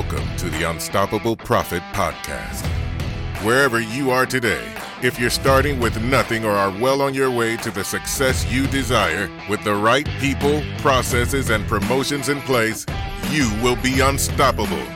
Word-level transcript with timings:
Welcome 0.00 0.34
to 0.38 0.48
the 0.48 0.62
Unstoppable 0.62 1.36
Profit 1.36 1.82
Podcast. 1.92 2.64
Wherever 3.44 3.80
you 3.80 4.10
are 4.10 4.24
today, 4.24 4.66
if 5.02 5.20
you're 5.20 5.28
starting 5.28 5.78
with 5.78 6.02
nothing 6.02 6.42
or 6.42 6.52
are 6.52 6.70
well 6.80 7.02
on 7.02 7.12
your 7.12 7.30
way 7.30 7.58
to 7.58 7.70
the 7.70 7.84
success 7.84 8.50
you 8.50 8.66
desire, 8.68 9.30
with 9.50 9.62
the 9.62 9.74
right 9.74 10.08
people, 10.18 10.62
processes, 10.78 11.50
and 11.50 11.66
promotions 11.66 12.30
in 12.30 12.40
place, 12.40 12.86
you 13.28 13.52
will 13.62 13.76
be 13.82 14.00
unstoppable. 14.00 14.86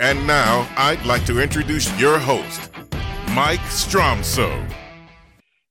And 0.00 0.26
now, 0.26 0.66
I'd 0.78 1.04
like 1.04 1.26
to 1.26 1.38
introduce 1.38 1.94
your 2.00 2.18
host, 2.18 2.70
Mike 3.32 3.60
Stromsoe. 3.68 4.66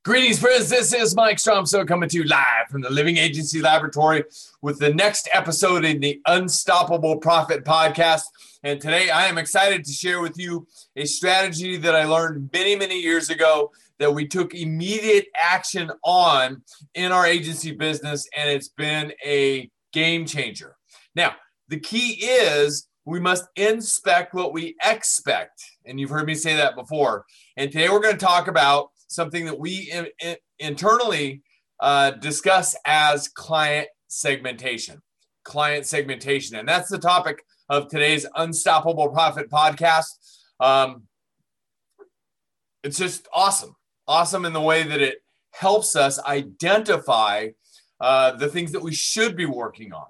Greetings, 0.05 0.39
friends. 0.39 0.69
This 0.69 0.93
is 0.93 1.13
Mike 1.13 1.39
Stromsoe 1.39 1.85
coming 1.85 2.07
to 2.07 2.17
you 2.17 2.23
live 2.23 2.69
from 2.71 2.79
the 2.79 2.89
Living 2.89 3.17
Agency 3.17 3.59
Laboratory 3.59 4.23
with 4.61 4.79
the 4.79 4.93
next 4.93 5.27
episode 5.33 5.83
in 5.83 5.99
the 5.99 6.21
Unstoppable 6.25 7.17
Profit 7.17 7.65
Podcast. 7.65 8.21
And 8.63 8.79
today 8.79 9.09
I 9.09 9.25
am 9.25 9.37
excited 9.37 9.83
to 9.83 9.91
share 9.91 10.21
with 10.21 10.39
you 10.39 10.65
a 10.95 11.03
strategy 11.03 11.75
that 11.75 11.95
I 11.95 12.05
learned 12.05 12.49
many, 12.53 12.77
many 12.77 12.97
years 12.97 13.29
ago 13.29 13.71
that 13.97 14.13
we 14.13 14.25
took 14.25 14.55
immediate 14.55 15.25
action 15.35 15.91
on 16.05 16.61
in 16.95 17.11
our 17.11 17.25
agency 17.25 17.73
business, 17.73 18.25
and 18.37 18.49
it's 18.49 18.69
been 18.69 19.11
a 19.25 19.69
game 19.91 20.25
changer. 20.25 20.77
Now, 21.13 21.35
the 21.67 21.79
key 21.79 22.13
is 22.23 22.87
we 23.03 23.19
must 23.19 23.43
inspect 23.57 24.33
what 24.33 24.53
we 24.53 24.77
expect. 24.81 25.61
And 25.85 25.99
you've 25.99 26.09
heard 26.09 26.25
me 26.25 26.35
say 26.35 26.55
that 26.55 26.75
before. 26.75 27.25
And 27.57 27.69
today 27.69 27.89
we're 27.89 27.99
going 27.99 28.17
to 28.17 28.25
talk 28.25 28.47
about 28.47 28.91
something 29.09 29.45
that 29.45 29.59
we 29.59 29.89
in, 29.91 30.07
in, 30.23 30.37
internally 30.59 31.41
uh, 31.81 32.11
discuss 32.11 32.75
as 32.85 33.27
client 33.27 33.87
segmentation. 34.07 35.01
Client 35.43 35.85
segmentation. 35.85 36.55
And 36.57 36.67
that's 36.67 36.89
the 36.89 36.97
topic 36.97 37.43
of 37.69 37.87
today's 37.87 38.25
Unstoppable 38.35 39.09
Profit 39.09 39.49
podcast. 39.49 40.07
Um, 40.59 41.03
it's 42.83 42.97
just 42.97 43.27
awesome. 43.33 43.75
Awesome 44.07 44.45
in 44.45 44.53
the 44.53 44.61
way 44.61 44.83
that 44.83 45.01
it 45.01 45.17
helps 45.51 45.95
us 45.95 46.19
identify 46.23 47.49
uh, 47.99 48.31
the 48.31 48.47
things 48.47 48.71
that 48.71 48.81
we 48.81 48.93
should 48.93 49.35
be 49.35 49.45
working 49.45 49.91
on. 49.91 50.05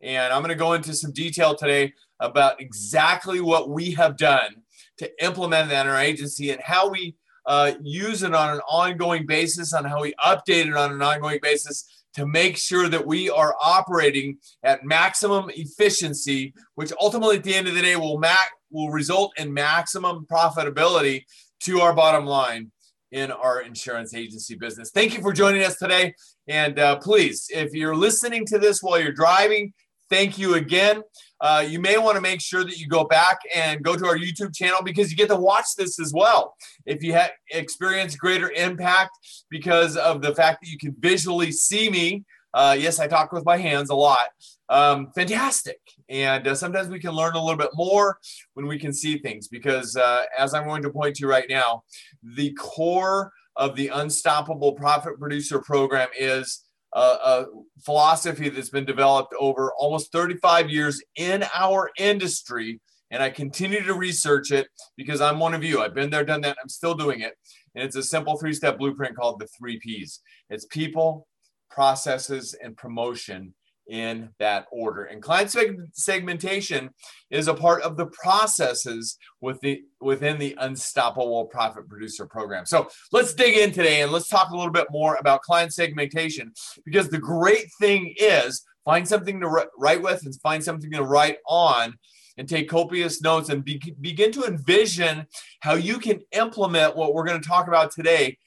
And 0.00 0.32
I'm 0.32 0.42
going 0.42 0.50
to 0.50 0.54
go 0.54 0.74
into 0.74 0.94
some 0.94 1.12
detail 1.12 1.54
today 1.54 1.92
about 2.20 2.60
exactly 2.60 3.40
what 3.40 3.68
we 3.68 3.92
have 3.92 4.16
done 4.16 4.62
to 4.98 5.24
implement 5.24 5.70
that 5.70 5.86
in 5.86 5.92
our 5.92 5.98
agency 5.98 6.50
and 6.50 6.60
how 6.62 6.88
we 6.88 7.16
uh, 7.48 7.72
use 7.82 8.22
it 8.22 8.34
on 8.34 8.54
an 8.54 8.60
ongoing 8.68 9.26
basis, 9.26 9.72
on 9.72 9.84
how 9.84 10.02
we 10.02 10.14
update 10.24 10.66
it 10.66 10.76
on 10.76 10.92
an 10.92 11.02
ongoing 11.02 11.40
basis 11.42 12.04
to 12.14 12.26
make 12.26 12.56
sure 12.56 12.88
that 12.88 13.06
we 13.06 13.30
are 13.30 13.56
operating 13.62 14.36
at 14.62 14.84
maximum 14.84 15.50
efficiency, 15.54 16.52
which 16.74 16.92
ultimately 17.00 17.36
at 17.36 17.44
the 17.44 17.54
end 17.54 17.66
of 17.66 17.74
the 17.74 17.82
day 17.82 17.96
will 17.96 18.18
mac- 18.18 18.52
will 18.70 18.90
result 18.90 19.32
in 19.38 19.52
maximum 19.52 20.26
profitability 20.30 21.24
to 21.60 21.80
our 21.80 21.94
bottom 21.94 22.26
line 22.26 22.70
in 23.12 23.30
our 23.30 23.62
insurance 23.62 24.14
agency 24.14 24.54
business. 24.54 24.90
Thank 24.90 25.14
you 25.14 25.22
for 25.22 25.32
joining 25.32 25.64
us 25.64 25.76
today. 25.76 26.14
And 26.46 26.78
uh, 26.78 26.96
please, 26.96 27.46
if 27.50 27.72
you're 27.72 27.96
listening 27.96 28.44
to 28.46 28.58
this 28.58 28.82
while 28.82 29.00
you're 29.00 29.12
driving, 29.12 29.72
thank 30.10 30.38
you 30.38 30.54
again. 30.54 31.02
Uh, 31.40 31.64
you 31.66 31.80
may 31.80 31.98
want 31.98 32.16
to 32.16 32.20
make 32.20 32.40
sure 32.40 32.64
that 32.64 32.78
you 32.78 32.88
go 32.88 33.04
back 33.04 33.38
and 33.54 33.82
go 33.82 33.96
to 33.96 34.06
our 34.06 34.16
YouTube 34.16 34.54
channel 34.54 34.82
because 34.82 35.10
you 35.10 35.16
get 35.16 35.28
to 35.28 35.36
watch 35.36 35.66
this 35.76 36.00
as 36.00 36.12
well. 36.12 36.56
If 36.86 37.02
you 37.02 37.12
have 37.14 37.30
experienced 37.50 38.18
greater 38.18 38.50
impact 38.50 39.10
because 39.50 39.96
of 39.96 40.22
the 40.22 40.34
fact 40.34 40.62
that 40.62 40.70
you 40.70 40.78
can 40.78 40.94
visually 40.98 41.52
see 41.52 41.90
me, 41.90 42.24
uh, 42.54 42.76
yes, 42.78 42.98
I 42.98 43.06
talk 43.06 43.32
with 43.32 43.44
my 43.44 43.56
hands 43.56 43.90
a 43.90 43.94
lot. 43.94 44.26
Um, 44.68 45.10
fantastic. 45.14 45.78
And 46.08 46.46
uh, 46.46 46.54
sometimes 46.54 46.88
we 46.88 46.98
can 46.98 47.12
learn 47.12 47.34
a 47.34 47.40
little 47.40 47.58
bit 47.58 47.70
more 47.74 48.18
when 48.54 48.66
we 48.66 48.78
can 48.78 48.92
see 48.92 49.18
things 49.18 49.48
because, 49.48 49.96
uh, 49.96 50.24
as 50.36 50.54
I'm 50.54 50.66
going 50.66 50.82
to 50.82 50.90
point 50.90 51.16
to 51.16 51.26
right 51.26 51.46
now, 51.48 51.84
the 52.22 52.52
core 52.54 53.32
of 53.56 53.76
the 53.76 53.88
Unstoppable 53.88 54.72
Profit 54.72 55.18
Producer 55.18 55.60
program 55.60 56.08
is 56.18 56.64
a, 56.92 57.44
philosophy 57.84 58.48
that's 58.48 58.70
been 58.70 58.84
developed 58.84 59.34
over 59.38 59.72
almost 59.74 60.12
35 60.12 60.70
years 60.70 61.02
in 61.16 61.44
our 61.54 61.90
industry. 61.98 62.80
And 63.10 63.22
I 63.22 63.30
continue 63.30 63.82
to 63.84 63.94
research 63.94 64.50
it 64.50 64.68
because 64.96 65.20
I'm 65.20 65.38
one 65.38 65.54
of 65.54 65.64
you. 65.64 65.80
I've 65.80 65.94
been 65.94 66.10
there, 66.10 66.24
done 66.24 66.42
that. 66.42 66.56
I'm 66.62 66.68
still 66.68 66.94
doing 66.94 67.20
it. 67.20 67.34
And 67.74 67.84
it's 67.84 67.96
a 67.96 68.02
simple 68.02 68.38
three 68.38 68.52
step 68.52 68.78
blueprint 68.78 69.16
called 69.16 69.40
the 69.40 69.46
three 69.46 69.78
P's 69.78 70.20
it's 70.50 70.64
people, 70.66 71.26
processes, 71.70 72.54
and 72.62 72.76
promotion 72.76 73.54
in 73.88 74.28
that 74.38 74.66
order. 74.70 75.04
And 75.04 75.22
client 75.22 75.50
seg- 75.50 75.76
segmentation 75.92 76.90
is 77.30 77.48
a 77.48 77.54
part 77.54 77.82
of 77.82 77.96
the 77.96 78.06
processes 78.06 79.16
with 79.40 79.60
the, 79.60 79.82
within 80.00 80.38
the 80.38 80.56
Unstoppable 80.60 81.46
Profit 81.46 81.88
Producer 81.88 82.26
program. 82.26 82.66
So 82.66 82.88
let's 83.12 83.34
dig 83.34 83.56
in 83.56 83.72
today 83.72 84.02
and 84.02 84.12
let's 84.12 84.28
talk 84.28 84.50
a 84.50 84.56
little 84.56 84.72
bit 84.72 84.88
more 84.90 85.16
about 85.16 85.42
client 85.42 85.72
segmentation 85.72 86.52
because 86.84 87.08
the 87.08 87.18
great 87.18 87.66
thing 87.80 88.14
is 88.18 88.62
find 88.84 89.08
something 89.08 89.40
to 89.40 89.48
write 89.78 90.02
with 90.02 90.24
and 90.24 90.34
find 90.40 90.62
something 90.62 90.90
to 90.92 91.02
write 91.02 91.38
on 91.46 91.94
and 92.36 92.48
take 92.48 92.68
copious 92.68 93.20
notes 93.20 93.48
and 93.48 93.64
be, 93.64 93.82
begin 94.00 94.30
to 94.32 94.44
envision 94.44 95.26
how 95.60 95.74
you 95.74 95.98
can 95.98 96.20
implement 96.32 96.96
what 96.96 97.12
we're 97.12 97.24
going 97.24 97.40
to 97.40 97.48
talk 97.48 97.66
about 97.66 97.90
today 97.90 98.38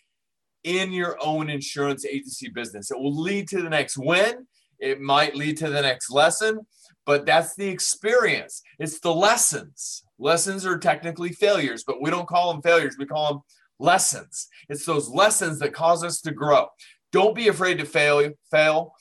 in 0.64 0.92
your 0.92 1.18
own 1.22 1.50
insurance 1.50 2.06
agency 2.06 2.50
business. 2.50 2.92
It 2.92 3.00
will 3.00 3.16
lead 3.16 3.48
to 3.50 3.62
the 3.62 3.70
next 3.70 3.98
win 3.98 4.48
it 4.82 5.00
might 5.00 5.36
lead 5.36 5.58
to 5.58 5.70
the 5.70 5.82
next 5.82 6.12
lesson, 6.12 6.60
but 7.06 7.26
that's 7.26 7.56
the 7.56 7.68
experience. 7.68 8.62
It's 8.80 9.00
the 9.00 9.14
lessons. 9.14 10.04
Lessons 10.20 10.66
are 10.66 10.78
technically 10.78 11.30
failures, 11.30 11.84
but 11.86 12.02
we 12.02 12.10
don't 12.10 12.28
call 12.28 12.52
them 12.52 12.62
failures. 12.62 12.96
We 13.00 13.06
call 13.06 13.34
them 13.34 13.42
lessons. 13.80 14.48
It's 14.70 14.86
those 14.86 15.08
lessons 15.10 15.60
that 15.60 15.74
cause 15.74 16.04
us 16.04 16.20
to 16.22 16.32
grow. 16.32 16.68
Don't 17.12 17.36
be 17.36 17.48
afraid 17.48 17.78
to 17.80 17.86
fail. 17.86 18.30
Fail. 18.50 18.94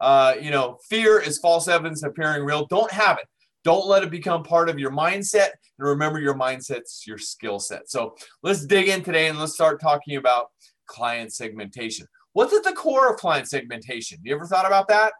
Uh, 0.00 0.34
you 0.40 0.50
know, 0.50 0.78
fear 0.88 1.20
is 1.20 1.38
false 1.38 1.68
evidence 1.68 2.02
appearing 2.02 2.44
real. 2.44 2.66
Don't 2.66 2.90
have 2.90 3.18
it. 3.18 3.26
Don't 3.64 3.86
let 3.86 4.04
it 4.04 4.10
become 4.10 4.42
part 4.42 4.68
of 4.68 4.78
your 4.78 4.92
mindset. 4.92 5.48
And 5.78 5.88
remember, 5.88 6.20
your 6.20 6.34
mindset's 6.34 7.06
your 7.06 7.18
skill 7.18 7.58
set. 7.58 7.90
So 7.90 8.14
let's 8.42 8.64
dig 8.64 8.88
in 8.88 9.02
today 9.02 9.28
and 9.28 9.38
let's 9.38 9.54
start 9.54 9.80
talking 9.80 10.16
about 10.16 10.50
client 10.86 11.32
segmentation. 11.32 12.06
What's 12.32 12.54
at 12.54 12.64
the 12.64 12.72
core 12.72 13.10
of 13.10 13.16
client 13.16 13.48
segmentation? 13.48 14.18
You 14.22 14.34
ever 14.34 14.46
thought 14.46 14.66
about 14.66 14.88
that? 14.88 15.14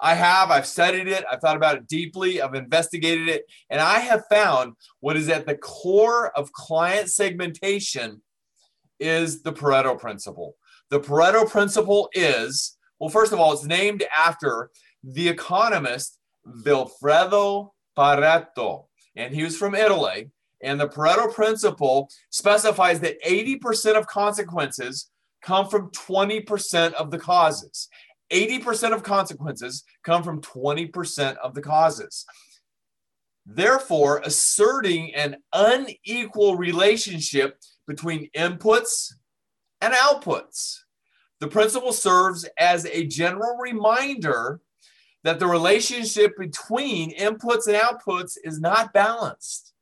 I 0.00 0.14
have. 0.14 0.50
I've 0.50 0.66
studied 0.66 1.08
it. 1.08 1.24
I've 1.30 1.40
thought 1.40 1.56
about 1.56 1.76
it 1.76 1.86
deeply. 1.86 2.42
I've 2.42 2.54
investigated 2.54 3.28
it. 3.28 3.44
And 3.70 3.80
I 3.80 4.00
have 4.00 4.24
found 4.28 4.74
what 5.00 5.16
is 5.16 5.28
at 5.28 5.46
the 5.46 5.56
core 5.56 6.36
of 6.36 6.52
client 6.52 7.10
segmentation 7.10 8.22
is 8.98 9.42
the 9.42 9.52
Pareto 9.52 9.98
principle. 9.98 10.56
The 10.90 11.00
Pareto 11.00 11.48
principle 11.48 12.08
is, 12.12 12.76
well, 12.98 13.10
first 13.10 13.32
of 13.32 13.40
all, 13.40 13.52
it's 13.52 13.64
named 13.64 14.04
after 14.16 14.70
the 15.02 15.28
economist 15.28 16.18
Vilfredo 16.46 17.70
Pareto. 17.96 18.86
And 19.16 19.34
he 19.34 19.42
was 19.42 19.56
from 19.56 19.74
Italy. 19.74 20.30
And 20.62 20.80
the 20.80 20.88
Pareto 20.88 21.32
principle 21.32 22.10
specifies 22.30 23.00
that 23.00 23.22
80% 23.22 23.96
of 23.96 24.06
consequences 24.06 25.10
come 25.42 25.68
from 25.68 25.90
20% 25.90 26.94
of 26.94 27.10
the 27.10 27.18
causes. 27.18 27.88
80% 28.34 28.92
of 28.92 29.02
consequences 29.02 29.84
come 30.02 30.22
from 30.22 30.40
20% 30.40 31.36
of 31.36 31.54
the 31.54 31.62
causes. 31.62 32.26
Therefore, 33.46 34.20
asserting 34.24 35.14
an 35.14 35.36
unequal 35.52 36.56
relationship 36.56 37.58
between 37.86 38.30
inputs 38.36 39.12
and 39.80 39.94
outputs. 39.94 40.78
The 41.40 41.48
principle 41.48 41.92
serves 41.92 42.48
as 42.58 42.86
a 42.86 43.04
general 43.06 43.58
reminder 43.58 44.60
that 45.24 45.38
the 45.38 45.46
relationship 45.46 46.36
between 46.38 47.16
inputs 47.16 47.66
and 47.66 47.76
outputs 47.76 48.36
is 48.42 48.60
not 48.60 48.92
balanced. 48.92 49.72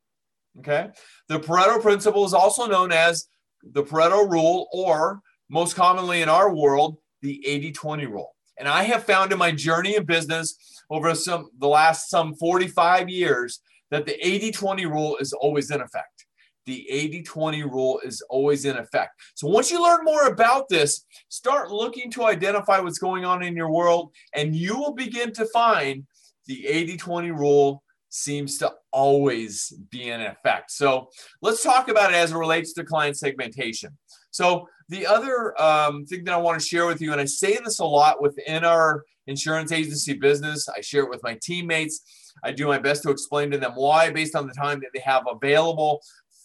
Okay. 0.59 0.91
The 1.29 1.41
Pareto 1.41 1.81
principle 1.81 2.25
is 2.25 2.35
also 2.35 2.67
known 2.67 2.93
as 2.93 3.27
the 3.63 3.83
Pareto 3.83 4.29
rule, 4.29 4.69
or 4.73 5.21
most 5.49 5.75
commonly 5.75 6.23
in 6.23 6.29
our 6.29 6.55
world, 6.55 6.99
the 7.23 7.47
80 7.47 7.73
20 7.73 8.07
rule. 8.07 8.32
And 8.59 8.69
I 8.69 8.85
have 8.85 9.05
found 9.05 9.33
in 9.33 9.39
my 9.39 9.53
journey 9.53 9.97
in 9.97 10.05
business 10.05 10.57
over 10.91 11.15
some 11.15 11.49
the 11.59 11.69
last 11.69 12.11
some 12.11 12.35
45 12.35 13.09
years 13.09 13.61
that 13.91 14.07
the 14.07 14.17
80-20 14.25 14.91
rule 14.91 15.17
is 15.19 15.33
always 15.33 15.71
in 15.71 15.81
effect. 15.81 16.27
The 16.65 16.87
80-20 16.93 17.65
rule 17.65 18.01
is 18.05 18.23
always 18.31 18.65
in 18.65 18.77
effect. 18.77 19.21
So 19.35 19.49
once 19.49 19.71
you 19.71 19.83
learn 19.83 20.05
more 20.05 20.29
about 20.29 20.69
this, 20.69 21.05
start 21.29 21.71
looking 21.71 22.11
to 22.13 22.25
identify 22.25 22.79
what's 22.79 22.99
going 22.99 23.25
on 23.25 23.43
in 23.43 23.57
your 23.57 23.71
world 23.71 24.13
and 24.35 24.55
you 24.55 24.79
will 24.79 24.95
begin 24.95 25.33
to 25.33 25.47
find 25.47 26.07
the 26.47 26.65
80-20 26.69 27.37
rule 27.37 27.83
seems 28.13 28.59
to 28.59 28.71
always 28.93 29.73
be 29.91 30.11
in 30.11 30.21
effect. 30.21 30.71
So 30.71 31.09
let's 31.41 31.63
talk 31.63 31.89
about 31.89 32.13
it 32.13 32.17
as 32.17 32.33
it 32.33 32.37
relates 32.37 32.75
to 32.75 32.85
client 32.85 33.17
segmentation. 33.17 33.97
So 34.33 34.69
the 34.89 35.07
other 35.07 35.61
um, 35.63 36.05
thing 36.07 36.25
that 36.25 36.35
I 36.35 36.39
want 36.39 36.61
to 36.61 36.67
share 36.67 36.87
with 36.87 37.01
you, 37.01 37.13
and 37.13 37.21
I 37.21 37.27
say 37.27 37.59
this 37.65 37.79
a 37.79 37.85
lot 37.85 38.21
within 38.21 38.65
our 38.65 39.05
insurance 39.27 39.71
agency 39.71 40.15
business, 40.15 40.69
I 40.69 40.81
share 40.81 41.05
it 41.05 41.11
with 41.11 41.23
my 41.23 41.39
teammates, 41.41 42.33
I 42.43 42.51
do 42.51 42.67
my 42.67 42.79
best 42.79 43.03
to 43.05 43.11
explain 43.11 43.51
to 43.53 43.59
them 43.59 43.73
why, 43.75 44.11
based 44.11 44.35
on 44.35 44.47
the 44.47 44.55
time 44.55 44.81
that 44.81 44.91
they 44.93 45.01
have 45.01 45.25
available 45.31 46.01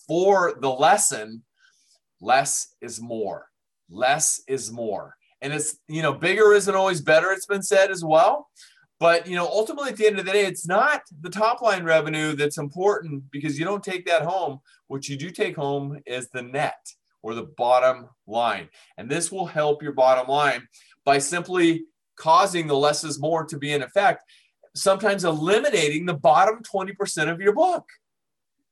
for 0.08 0.56
the 0.62 0.70
lesson. 0.70 1.44
Less 2.22 2.76
is 2.82 3.02
more. 3.02 3.48
Less 3.90 4.42
is 4.48 4.72
more. 4.72 5.16
And 5.42 5.54
it's, 5.54 5.78
you 5.88 6.02
know, 6.02 6.14
bigger 6.14 6.54
isn't 6.54 6.76
always 6.76 7.02
better, 7.02 7.32
it's 7.32 7.46
been 7.46 7.64
said 7.64 7.90
as 7.90 8.04
well. 8.04 8.50
But, 9.00 9.28
you 9.28 9.36
know, 9.36 9.46
ultimately 9.46 9.92
at 9.92 9.98
the 9.98 10.08
end 10.08 10.20
of 10.20 10.26
the 10.26 10.32
day, 10.32 10.46
it's 10.46 10.68
not 10.68 11.02
the 11.22 11.30
top 11.30 11.62
line 11.62 11.84
revenue 11.84 12.36
that's 12.36 12.58
important 12.58 13.24
because 13.32 13.58
you 13.58 13.64
don't 13.64 13.84
take 13.84 14.08
that 14.08 14.24
home. 14.24 14.60
What 14.88 15.08
you 15.08 15.16
do 15.16 15.30
take 15.30 15.56
home 15.56 16.00
is 16.06 16.30
the 16.30 16.42
net 16.42 16.80
or 17.22 17.34
the 17.34 17.50
bottom 17.58 18.08
line. 18.26 18.70
And 18.98 19.10
this 19.10 19.32
will 19.32 19.46
help 19.46 19.82
your 19.82 19.94
bottom 19.94 20.28
line 20.28 20.68
by 21.06 21.18
simply 21.18 21.86
causing 22.18 22.68
the 22.68 22.76
less 22.76 23.04
is 23.04 23.20
more 23.20 23.46
to 23.46 23.58
be 23.58 23.74
in 23.74 23.84
effect, 23.84 24.30
sometimes 24.76 25.24
eliminating 25.24 26.06
the 26.06 26.14
bottom 26.14 26.62
20% 26.64 27.32
of 27.32 27.40
your 27.40 27.54
book. 27.54 27.86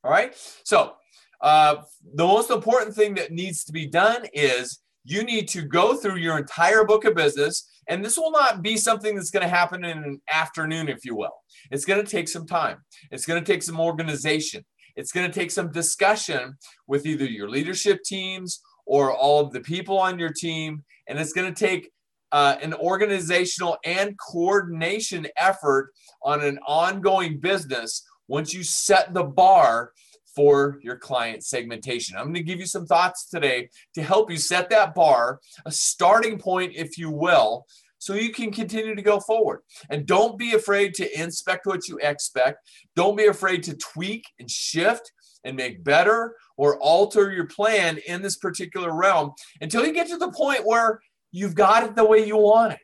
All 0.04 0.12
right. 0.12 0.36
So, 0.64 0.94
uh, 1.42 1.78
the 2.14 2.26
most 2.26 2.50
important 2.50 2.96
thing 2.96 3.16
that 3.16 3.32
needs 3.32 3.64
to 3.66 3.72
be 3.72 3.86
done 3.86 4.26
is 4.34 4.80
you 5.04 5.24
need 5.24 5.48
to 5.50 5.62
go 5.62 5.96
through 5.96 6.18
your 6.18 6.38
entire 6.38 6.84
book 6.84 7.06
of 7.06 7.16
business. 7.16 7.70
And 7.88 8.04
this 8.04 8.18
will 8.18 8.32
not 8.32 8.64
be 8.64 8.78
something 8.78 9.16
that's 9.16 9.30
going 9.30 9.44
to 9.44 9.50
happen 9.50 9.86
in 9.86 9.98
an 10.00 10.22
afternoon, 10.32 10.90
if 10.90 11.06
you 11.06 11.16
will. 11.16 11.36
It's 11.70 11.86
going 11.86 12.04
to 12.04 12.10
take 12.10 12.28
some 12.28 12.48
time, 12.48 12.78
it's 13.12 13.26
going 13.26 13.44
to 13.44 13.52
take 13.52 13.62
some 13.62 13.80
organization, 13.80 14.66
it's 14.96 15.12
going 15.12 15.30
to 15.30 15.40
take 15.40 15.52
some 15.52 15.72
discussion 15.72 16.58
with 16.88 17.06
either 17.06 17.26
your 17.26 17.50
leadership 17.50 18.04
teams 18.04 18.62
or 18.86 19.14
all 19.14 19.42
of 19.42 19.52
the 19.52 19.62
people 19.62 19.98
on 19.98 20.20
your 20.20 20.32
team. 20.32 20.84
And 21.08 21.20
it's 21.20 21.34
going 21.34 21.54
to 21.54 21.60
take 21.60 21.92
uh, 22.32 22.56
an 22.62 22.74
organizational 22.74 23.78
and 23.86 24.18
coordination 24.18 25.28
effort 25.38 25.92
on 26.24 26.44
an 26.44 26.60
ongoing 26.68 27.40
business 27.40 28.04
once 28.28 28.54
you 28.54 28.64
set 28.64 29.14
the 29.14 29.24
bar 29.24 29.92
for 30.36 30.80
your 30.82 30.98
client 30.98 31.44
segmentation. 31.46 32.18
I'm 32.18 32.26
going 32.26 32.36
to 32.36 32.44
give 32.44 32.60
you 32.60 32.66
some 32.66 32.86
thoughts 32.86 33.30
today 33.30 33.70
to 33.94 34.04
help 34.04 34.30
you 34.30 34.38
set 34.38 34.70
that 34.70 34.94
bar, 34.94 35.40
a 35.66 35.72
starting 35.72 36.38
point, 36.38 36.74
if 36.76 36.98
you 36.98 37.10
will, 37.10 37.66
so 38.06 38.14
you 38.14 38.32
can 38.32 38.52
continue 38.52 38.94
to 38.94 39.02
go 39.02 39.20
forward. 39.20 39.62
And 39.90 40.06
don't 40.06 40.38
be 40.38 40.54
afraid 40.54 40.94
to 40.94 41.20
inspect 41.20 41.66
what 41.66 41.88
you 41.88 41.98
expect. 42.04 42.60
Don't 42.96 43.18
be 43.18 43.26
afraid 43.26 43.64
to 43.64 43.76
tweak 43.78 44.24
and 44.40 44.50
shift 44.50 45.12
and 45.44 45.58
make 45.58 45.84
better 45.84 46.36
or 46.56 46.78
alter 46.78 47.32
your 47.32 47.48
plan 47.48 47.98
in 48.06 48.22
this 48.22 48.38
particular 48.38 48.96
realm 48.96 49.32
until 49.60 49.84
you 49.84 49.92
get 49.92 50.08
to 50.10 50.18
the 50.18 50.30
point 50.30 50.68
where 50.68 51.00
you've 51.32 51.56
got 51.56 51.82
it 51.82 51.96
the 51.96 52.06
way 52.06 52.24
you 52.24 52.38
want 52.38 52.74
it 52.74 52.80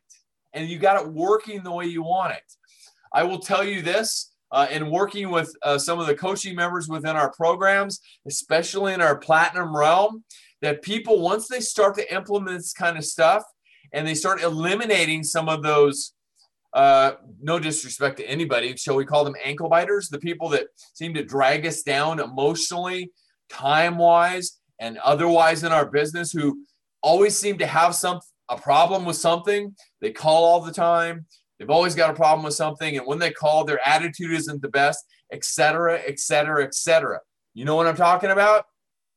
and 0.53 0.67
you 0.67 0.79
got 0.79 0.99
it 0.99 1.13
working 1.13 1.61
the 1.61 1.71
way 1.71 1.85
you 1.85 2.01
want 2.01 2.33
it. 2.33 2.41
I 3.13 3.21
will 3.21 3.39
tell 3.39 3.63
you 3.63 3.83
this 3.83 4.33
uh, 4.51 4.65
and 4.71 4.89
working 4.89 5.29
with 5.29 5.53
uh, 5.61 5.77
some 5.77 5.99
of 5.99 6.07
the 6.07 6.15
coaching 6.15 6.55
members 6.55 6.87
within 6.89 7.15
our 7.15 7.31
programs, 7.33 7.99
especially 8.25 8.95
in 8.95 9.01
our 9.01 9.19
platinum 9.19 9.77
realm, 9.77 10.23
that 10.63 10.81
people, 10.81 11.21
once 11.21 11.47
they 11.47 11.59
start 11.59 11.93
to 11.97 12.11
implement 12.11 12.57
this 12.57 12.73
kind 12.73 12.97
of 12.97 13.05
stuff 13.05 13.43
and 13.93 14.07
they 14.07 14.15
start 14.15 14.41
eliminating 14.41 15.23
some 15.23 15.49
of 15.49 15.63
those, 15.63 16.13
uh, 16.73 17.13
no 17.41 17.59
disrespect 17.59 18.17
to 18.17 18.25
anybody, 18.25 18.75
shall 18.77 18.95
we 18.95 19.05
call 19.05 19.23
them 19.23 19.35
ankle 19.43 19.69
biters, 19.69 20.09
the 20.09 20.19
people 20.19 20.49
that 20.49 20.67
seem 20.93 21.13
to 21.13 21.23
drag 21.23 21.65
us 21.65 21.83
down 21.83 22.19
emotionally, 22.19 23.11
time 23.49 23.97
wise, 23.97 24.59
and 24.79 24.97
otherwise 24.99 25.63
in 25.63 25.71
our 25.71 25.85
business 25.85 26.31
who 26.31 26.65
always 27.03 27.37
seem 27.37 27.57
to 27.57 27.67
have 27.67 27.95
some 27.95 28.19
a 28.49 28.57
problem 28.57 29.05
with 29.05 29.15
something. 29.15 29.73
They 30.01 30.11
call 30.11 30.43
all 30.43 30.61
the 30.61 30.73
time. 30.73 31.25
They've 31.57 31.69
always 31.69 31.95
got 31.95 32.09
a 32.09 32.13
problem 32.13 32.43
with 32.43 32.53
something, 32.53 32.97
and 32.97 33.05
when 33.05 33.19
they 33.19 33.31
call, 33.31 33.63
their 33.63 33.79
attitude 33.87 34.31
isn't 34.31 34.61
the 34.61 34.69
best, 34.69 35.05
etc., 35.31 36.01
etc., 36.07 36.63
etc. 36.65 37.19
You 37.53 37.65
know 37.65 37.75
what 37.75 37.87
I'm 37.87 37.95
talking 37.95 38.31
about? 38.31 38.65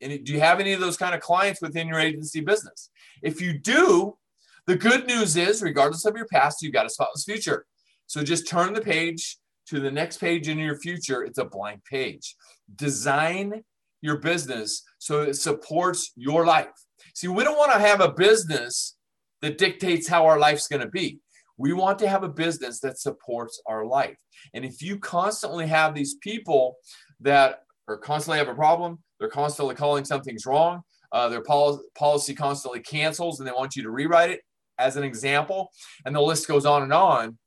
And 0.01 0.25
do 0.25 0.33
you 0.33 0.41
have 0.41 0.61
any 0.61 0.73
of 0.73 0.81
those 0.81 0.97
kind 0.97 1.15
of 1.15 1.21
clients 1.21 1.63
within 1.63 1.89
your 1.89 1.99
agency 1.99 2.41
business? 2.41 2.91
If 3.23 3.41
you 3.41 3.59
do, 3.59 4.19
the 4.67 4.77
good 4.77 5.07
news 5.07 5.37
is, 5.37 5.63
regardless 5.63 6.05
of 6.05 6.17
your 6.17 6.27
past, 6.27 6.63
you've 6.63 6.73
got 6.73 6.87
a 6.87 6.91
spotless 6.91 7.25
future. 7.25 7.67
So 8.07 8.23
just 8.23 8.49
turn 8.49 8.73
the 8.73 8.81
page 8.81 9.39
to 9.69 9.81
the 9.81 9.91
next 9.91 10.19
page 10.19 10.49
in 10.49 10.59
your 10.59 10.79
future. 10.79 11.23
It's 11.23 11.39
a 11.39 11.45
blank 11.45 11.81
page. 11.91 12.35
Design 12.77 13.63
your 14.01 14.19
business 14.19 14.83
so 14.99 15.23
it 15.23 15.35
supports 15.35 16.13
your 16.17 16.47
life. 16.47 16.69
See, 17.15 17.29
we 17.29 17.45
don't 17.45 17.59
want 17.59 17.73
to 17.73 17.79
have 17.79 18.01
a 18.01 18.13
business 18.13 18.97
that 19.43 19.59
dictates 19.59 20.09
how 20.09 20.27
our 20.27 20.39
life's 20.39 20.69
going 20.69 20.83
to 20.83 20.89
be. 20.89 21.21
We 21.57 21.73
want 21.73 21.99
to 22.01 22.09
have 22.09 22.25
a 22.25 22.29
business 22.29 22.81
that 22.81 22.99
supports 22.99 23.63
our 23.67 23.87
life. 23.87 24.17
And 24.55 24.65
if 24.65 24.83
you 24.83 24.99
constantly 24.99 25.67
have 25.67 25.95
these 25.95 26.17
people 26.17 26.77
that 27.21 27.61
are 27.89 27.97
constantly 27.97 28.39
have 28.39 28.49
a 28.49 28.55
problem, 28.55 28.99
they're 29.19 29.29
constantly 29.29 29.75
calling 29.75 30.05
something's 30.05 30.47
wrong, 30.47 30.83
uh, 31.13 31.29
their 31.29 31.43
pol- 31.43 31.83
policy 31.95 32.35
constantly 32.35 32.81
cancels 32.81 33.39
and 33.39 33.47
they 33.47 33.53
want 33.53 33.77
you 33.77 33.83
to 33.85 33.91
rewrite 33.91 34.31
it, 34.31 34.41
as 34.85 34.97
an 34.97 35.05
example, 35.05 35.71
and 36.05 36.15
the 36.15 36.21
list 36.21 36.49
goes 36.49 36.67
on 36.67 36.83
and 36.83 36.93
on, 36.93 37.39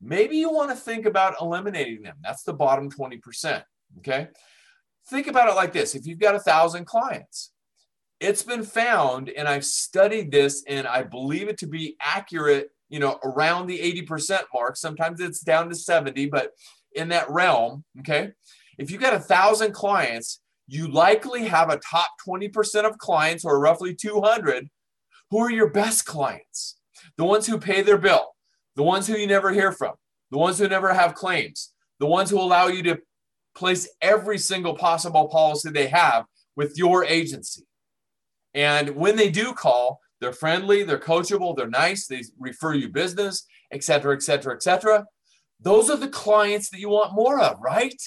maybe 0.00 0.36
you 0.36 0.50
want 0.50 0.70
to 0.70 0.76
think 0.76 1.06
about 1.06 1.36
eliminating 1.40 2.02
them. 2.02 2.16
That's 2.22 2.44
the 2.44 2.52
bottom 2.52 2.90
20%. 2.90 3.62
Okay. 3.98 4.28
Think 5.08 5.26
about 5.26 5.48
it 5.48 5.54
like 5.54 5.72
this 5.72 5.94
if 5.94 6.06
you've 6.06 6.18
got 6.18 6.34
a 6.34 6.40
thousand 6.40 6.84
clients, 6.86 7.52
it's 8.20 8.42
been 8.42 8.62
found, 8.62 9.28
and 9.30 9.48
I've 9.48 9.64
studied 9.64 10.30
this, 10.30 10.64
and 10.68 10.86
I 10.86 11.02
believe 11.02 11.48
it 11.48 11.58
to 11.58 11.66
be 11.66 11.96
accurate 12.00 12.70
you 12.88 12.98
know, 12.98 13.18
around 13.24 13.66
the 13.66 13.78
80% 13.78 14.40
mark. 14.52 14.76
Sometimes 14.76 15.20
it's 15.20 15.40
down 15.40 15.68
to 15.68 15.74
70, 15.74 16.26
but 16.26 16.52
in 16.94 17.08
that 17.08 17.30
realm, 17.30 17.84
okay? 18.00 18.32
If 18.78 18.90
you've 18.90 19.00
got 19.00 19.14
a 19.14 19.20
thousand 19.20 19.72
clients, 19.72 20.40
you 20.66 20.88
likely 20.88 21.44
have 21.44 21.70
a 21.70 21.78
top 21.78 22.10
20% 22.26 22.84
of 22.84 22.98
clients, 22.98 23.44
or 23.44 23.60
roughly 23.60 23.94
200, 23.94 24.68
who 25.30 25.38
are 25.40 25.50
your 25.50 25.70
best 25.70 26.06
clients. 26.06 26.78
The 27.16 27.24
ones 27.24 27.46
who 27.46 27.58
pay 27.58 27.82
their 27.82 27.98
bill, 27.98 28.34
the 28.76 28.82
ones 28.82 29.06
who 29.06 29.16
you 29.16 29.26
never 29.26 29.52
hear 29.52 29.72
from, 29.72 29.94
the 30.30 30.38
ones 30.38 30.58
who 30.58 30.68
never 30.68 30.92
have 30.92 31.14
claims, 31.14 31.72
the 32.00 32.06
ones 32.06 32.30
who 32.30 32.38
allow 32.38 32.68
you 32.68 32.82
to 32.84 33.00
place 33.54 33.88
every 34.00 34.38
single 34.38 34.74
possible 34.74 35.28
policy 35.28 35.70
they 35.70 35.88
have 35.88 36.24
with 36.54 36.78
your 36.78 37.04
agency. 37.04 37.66
And 38.54 38.90
when 38.90 39.16
they 39.16 39.30
do 39.30 39.52
call, 39.52 40.00
they're 40.20 40.32
friendly, 40.32 40.82
they're 40.82 40.98
coachable, 40.98 41.56
they're 41.56 41.68
nice, 41.68 42.06
they 42.06 42.22
refer 42.38 42.74
you 42.74 42.88
business, 42.88 43.46
et 43.72 43.84
cetera, 43.84 44.14
et 44.14 44.22
cetera, 44.22 44.54
et 44.54 44.62
cetera. 44.62 45.06
Those 45.60 45.90
are 45.90 45.96
the 45.96 46.08
clients 46.08 46.70
that 46.70 46.80
you 46.80 46.88
want 46.88 47.14
more 47.14 47.40
of, 47.40 47.60
right? 47.60 48.00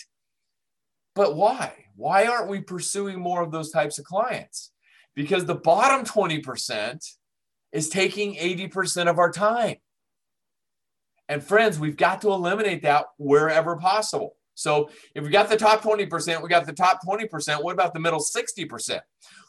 But 1.15 1.35
why? 1.35 1.73
Why 1.95 2.27
aren't 2.27 2.49
we 2.49 2.61
pursuing 2.61 3.19
more 3.19 3.41
of 3.41 3.51
those 3.51 3.71
types 3.71 3.99
of 3.99 4.05
clients? 4.05 4.70
Because 5.15 5.45
the 5.45 5.55
bottom 5.55 6.05
20% 6.05 7.05
is 7.71 7.89
taking 7.89 8.35
80% 8.35 9.09
of 9.09 9.19
our 9.19 9.31
time. 9.31 9.77
And 11.29 11.43
friends, 11.43 11.79
we've 11.79 11.97
got 11.97 12.21
to 12.21 12.31
eliminate 12.31 12.81
that 12.83 13.05
wherever 13.17 13.77
possible. 13.77 14.35
So 14.53 14.89
if 15.15 15.23
we 15.23 15.29
got 15.29 15.49
the 15.49 15.57
top 15.57 15.81
20%, 15.81 16.43
we 16.43 16.49
got 16.49 16.65
the 16.65 16.73
top 16.73 16.99
20%. 17.05 17.63
What 17.63 17.73
about 17.73 17.93
the 17.93 17.99
middle 17.99 18.19
60%? 18.19 18.99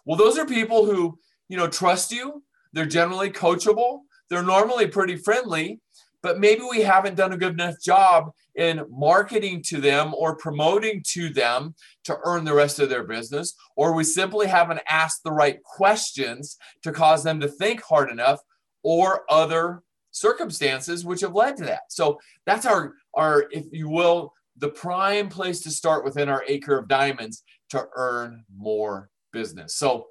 Well, 0.04 0.16
those 0.16 0.38
are 0.38 0.46
people 0.46 0.86
who, 0.86 1.18
you 1.48 1.56
know, 1.56 1.66
trust 1.66 2.12
you, 2.12 2.42
they're 2.72 2.86
generally 2.86 3.30
coachable. 3.30 4.00
They're 4.30 4.42
normally 4.42 4.86
pretty 4.86 5.16
friendly, 5.16 5.81
but 6.22 6.38
maybe 6.38 6.62
we 6.70 6.82
haven't 6.82 7.16
done 7.16 7.32
a 7.32 7.36
good 7.36 7.54
enough 7.54 7.74
job 7.84 8.30
in 8.54 8.84
marketing 8.90 9.62
to 9.66 9.80
them 9.80 10.14
or 10.14 10.36
promoting 10.36 11.02
to 11.08 11.30
them 11.30 11.74
to 12.04 12.16
earn 12.24 12.44
the 12.44 12.54
rest 12.54 12.78
of 12.78 12.88
their 12.88 13.04
business, 13.04 13.54
or 13.76 13.94
we 13.94 14.04
simply 14.04 14.46
haven't 14.46 14.80
asked 14.88 15.22
the 15.24 15.32
right 15.32 15.62
questions 15.62 16.56
to 16.82 16.92
cause 16.92 17.24
them 17.24 17.40
to 17.40 17.48
think 17.48 17.82
hard 17.82 18.10
enough, 18.10 18.40
or 18.82 19.24
other 19.30 19.82
circumstances 20.10 21.04
which 21.04 21.22
have 21.22 21.34
led 21.34 21.56
to 21.56 21.64
that. 21.64 21.82
So 21.88 22.18
that's 22.46 22.66
our, 22.66 22.94
our 23.14 23.46
if 23.50 23.66
you 23.72 23.88
will, 23.88 24.32
the 24.58 24.68
prime 24.68 25.28
place 25.28 25.60
to 25.60 25.70
start 25.70 26.04
within 26.04 26.28
our 26.28 26.44
acre 26.46 26.78
of 26.78 26.88
diamonds 26.88 27.42
to 27.70 27.86
earn 27.96 28.44
more 28.54 29.08
business. 29.32 29.76
So 29.76 30.08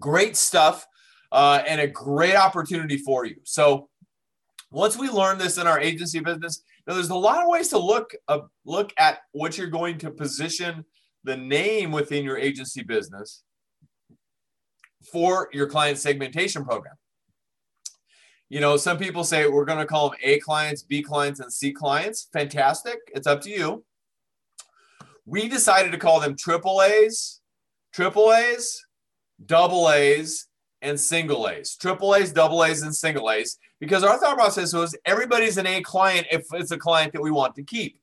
great 0.00 0.36
stuff 0.36 0.86
uh, 1.30 1.62
and 1.66 1.80
a 1.80 1.86
great 1.86 2.34
opportunity 2.34 2.96
for 2.96 3.24
you. 3.24 3.36
So 3.44 3.88
once 4.74 4.98
we 4.98 5.08
learn 5.08 5.38
this 5.38 5.56
in 5.56 5.66
our 5.66 5.78
agency 5.78 6.18
business, 6.18 6.62
now 6.86 6.94
there's 6.94 7.10
a 7.10 7.14
lot 7.14 7.42
of 7.42 7.48
ways 7.48 7.68
to 7.68 7.78
look 7.78 8.12
uh, 8.28 8.40
look 8.64 8.92
at 8.98 9.20
what 9.32 9.56
you're 9.56 9.68
going 9.68 9.98
to 9.98 10.10
position 10.10 10.84
the 11.22 11.36
name 11.36 11.92
within 11.92 12.24
your 12.24 12.36
agency 12.36 12.82
business 12.82 13.44
for 15.12 15.48
your 15.52 15.68
client 15.68 15.98
segmentation 15.98 16.64
program. 16.64 16.94
You 18.48 18.60
know, 18.60 18.76
some 18.76 18.98
people 18.98 19.22
say 19.22 19.46
we're 19.46 19.64
going 19.64 19.78
to 19.78 19.86
call 19.86 20.10
them 20.10 20.18
A 20.22 20.40
clients, 20.40 20.82
B 20.82 21.02
clients, 21.02 21.40
and 21.40 21.52
C 21.52 21.72
clients. 21.72 22.28
Fantastic. 22.32 22.98
It's 23.14 23.26
up 23.26 23.40
to 23.42 23.50
you. 23.50 23.84
We 25.24 25.48
decided 25.48 25.92
to 25.92 25.98
call 25.98 26.20
them 26.20 26.36
triple 26.36 26.82
A's, 26.82 27.40
triple 27.92 28.32
A's, 28.32 28.84
double 29.46 29.90
A's, 29.90 30.48
and 30.84 31.00
single 31.00 31.48
A's, 31.48 31.76
triple 31.76 32.14
A's, 32.14 32.30
double 32.30 32.62
A's, 32.62 32.82
and 32.82 32.94
single 32.94 33.30
A's, 33.30 33.58
because 33.80 34.04
our 34.04 34.18
thought 34.18 34.36
process 34.36 34.72
was 34.72 34.96
everybody's 35.06 35.56
an 35.56 35.66
A 35.66 35.80
client 35.80 36.26
if 36.30 36.44
it's 36.52 36.70
a 36.70 36.78
client 36.78 37.12
that 37.14 37.22
we 37.22 37.30
want 37.30 37.54
to 37.56 37.64
keep. 37.64 37.98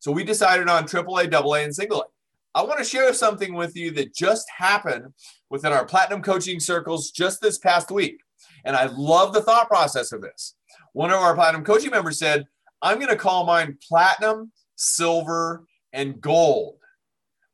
So 0.00 0.10
we 0.10 0.24
decided 0.24 0.68
on 0.68 0.86
triple 0.86 1.18
A, 1.18 1.26
double 1.26 1.54
A, 1.54 1.62
and 1.62 1.74
single 1.74 2.00
A. 2.00 2.04
I 2.58 2.62
want 2.62 2.78
to 2.78 2.84
share 2.84 3.12
something 3.12 3.54
with 3.54 3.76
you 3.76 3.90
that 3.92 4.14
just 4.14 4.46
happened 4.56 5.12
within 5.50 5.72
our 5.72 5.84
platinum 5.84 6.22
coaching 6.22 6.58
circles 6.58 7.10
just 7.10 7.40
this 7.40 7.58
past 7.58 7.90
week. 7.90 8.20
And 8.64 8.74
I 8.74 8.86
love 8.86 9.34
the 9.34 9.42
thought 9.42 9.68
process 9.68 10.10
of 10.10 10.22
this. 10.22 10.54
One 10.94 11.10
of 11.10 11.18
our 11.18 11.34
platinum 11.34 11.62
coaching 11.62 11.90
members 11.90 12.18
said, 12.18 12.46
I'm 12.80 12.96
going 12.96 13.10
to 13.10 13.16
call 13.16 13.44
mine 13.44 13.76
platinum, 13.86 14.50
silver, 14.76 15.66
and 15.92 16.20
gold. 16.20 16.78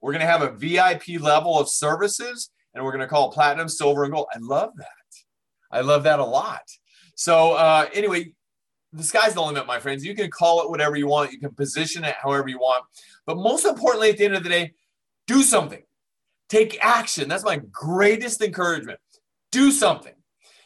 We're 0.01 0.13
going 0.13 0.21
to 0.21 0.31
have 0.31 0.43
a 0.43 0.53
VIP 0.53 1.21
level 1.21 1.59
of 1.59 1.69
services 1.69 2.51
and 2.75 2.85
we're 2.85 2.93
going 2.93 3.01
to 3.01 3.07
call 3.07 3.31
it 3.31 3.35
platinum, 3.35 3.69
silver, 3.69 4.05
and 4.05 4.13
gold. 4.13 4.27
I 4.35 4.39
love 4.41 4.71
that. 4.77 4.89
I 5.71 5.81
love 5.81 6.05
that 6.05 6.19
a 6.19 6.25
lot. 6.25 6.63
So, 7.17 7.53
uh, 7.53 7.89
anyway, 7.93 8.33
the 8.93 9.03
sky's 9.03 9.35
the 9.35 9.43
limit, 9.43 9.67
my 9.67 9.81
friends. 9.81 10.05
You 10.05 10.15
can 10.15 10.31
call 10.31 10.63
it 10.63 10.71
whatever 10.71 10.97
you 10.97 11.09
want, 11.09 11.33
you 11.33 11.41
can 11.41 11.55
position 11.55 12.05
it 12.05 12.15
however 12.21 12.49
you 12.49 12.59
want. 12.59 12.85
But 13.27 13.37
most 13.37 13.65
importantly, 13.65 14.11
at 14.11 14.19
the 14.19 14.25
end 14.25 14.35
of 14.35 14.43
the 14.43 14.49
day, 14.49 14.73
do 15.27 15.43
something. 15.43 15.83
Take 16.49 16.79
action. 16.85 17.29
That's 17.29 17.45
my 17.45 17.61
greatest 17.73 18.43
encouragement. 18.43 19.01
Do 19.51 19.73
something. 19.73 20.13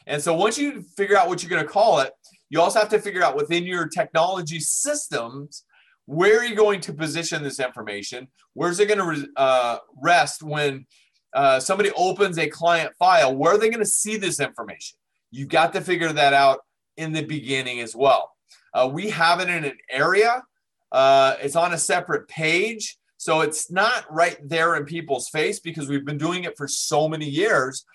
And 0.05 0.21
so 0.21 0.33
once 0.33 0.57
you 0.57 0.81
figure 0.97 1.17
out 1.17 1.27
what 1.27 1.41
you're 1.41 1.49
going 1.49 1.63
to 1.63 1.69
call 1.69 1.99
it, 1.99 2.11
you 2.49 2.59
also 2.59 2.79
have 2.79 2.89
to 2.89 2.99
figure 2.99 3.23
out 3.23 3.35
within 3.35 3.63
your 3.63 3.87
technology 3.87 4.59
systems 4.59 5.63
where 6.09 6.39
are 6.39 6.43
you 6.43 6.55
going 6.55 6.81
to 6.81 6.91
position 6.91 7.43
this 7.43 7.59
information? 7.59 8.27
Where's 8.55 8.79
it 8.79 8.87
going 8.87 8.97
to 8.97 9.27
uh, 9.35 9.77
rest 10.01 10.41
when 10.41 10.87
uh, 11.33 11.59
somebody 11.59 11.91
opens 11.95 12.37
a 12.37 12.47
client 12.47 12.93
file? 12.97 13.35
Where 13.35 13.53
are 13.53 13.57
they 13.57 13.69
going 13.69 13.79
to 13.79 13.85
see 13.85 14.17
this 14.17 14.39
information? 14.39 14.97
You've 15.31 15.49
got 15.49 15.73
to 15.73 15.81
figure 15.81 16.11
that 16.11 16.33
out 16.33 16.59
in 16.97 17.13
the 17.13 17.23
beginning 17.23 17.79
as 17.79 17.95
well. 17.95 18.35
Uh, 18.73 18.89
we 18.91 19.09
have 19.09 19.39
it 19.39 19.49
in 19.49 19.63
an 19.63 19.77
area. 19.89 20.43
Uh, 20.91 21.35
it's 21.41 21.55
on 21.55 21.73
a 21.73 21.77
separate 21.77 22.27
page. 22.27 22.97
So 23.17 23.41
it's 23.41 23.69
not 23.69 24.05
right 24.09 24.37
there 24.41 24.75
in 24.75 24.85
people's 24.85 25.29
face 25.29 25.59
because 25.59 25.89
we've 25.89 26.05
been 26.05 26.17
doing 26.17 26.45
it 26.45 26.57
for 26.57 26.67
so 26.67 27.07
many 27.07 27.27
years. 27.27 27.85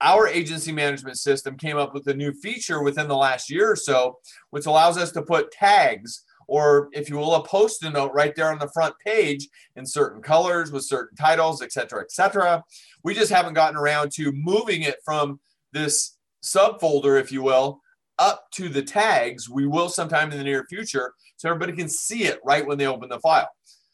Our 0.00 0.26
agency 0.28 0.72
management 0.72 1.18
system 1.18 1.56
came 1.56 1.76
up 1.76 1.92
with 1.92 2.06
a 2.06 2.14
new 2.14 2.32
feature 2.32 2.82
within 2.82 3.08
the 3.08 3.16
last 3.16 3.50
year 3.50 3.72
or 3.72 3.76
so, 3.76 4.18
which 4.50 4.66
allows 4.66 4.96
us 4.96 5.12
to 5.12 5.22
put 5.22 5.50
tags 5.50 6.24
or, 6.50 6.88
if 6.90 7.08
you 7.08 7.16
will, 7.16 7.36
a 7.36 7.44
post-it 7.44 7.92
note 7.92 8.10
right 8.12 8.34
there 8.34 8.50
on 8.50 8.58
the 8.58 8.68
front 8.74 8.92
page 9.06 9.48
in 9.76 9.86
certain 9.86 10.20
colors 10.20 10.72
with 10.72 10.82
certain 10.82 11.16
titles, 11.16 11.62
et 11.62 11.70
cetera, 11.70 12.00
et 12.00 12.10
cetera. 12.10 12.64
We 13.04 13.14
just 13.14 13.30
haven't 13.30 13.54
gotten 13.54 13.76
around 13.76 14.10
to 14.14 14.32
moving 14.32 14.82
it 14.82 14.96
from 15.04 15.38
this 15.72 16.18
subfolder, 16.42 17.20
if 17.20 17.30
you 17.30 17.40
will, 17.40 17.80
up 18.18 18.50
to 18.54 18.68
the 18.68 18.82
tags. 18.82 19.48
We 19.48 19.68
will 19.68 19.88
sometime 19.88 20.32
in 20.32 20.38
the 20.38 20.44
near 20.44 20.66
future 20.68 21.14
so 21.36 21.48
everybody 21.48 21.72
can 21.72 21.88
see 21.88 22.24
it 22.24 22.40
right 22.44 22.66
when 22.66 22.78
they 22.78 22.86
open 22.88 23.08
the 23.08 23.20
file. 23.20 23.48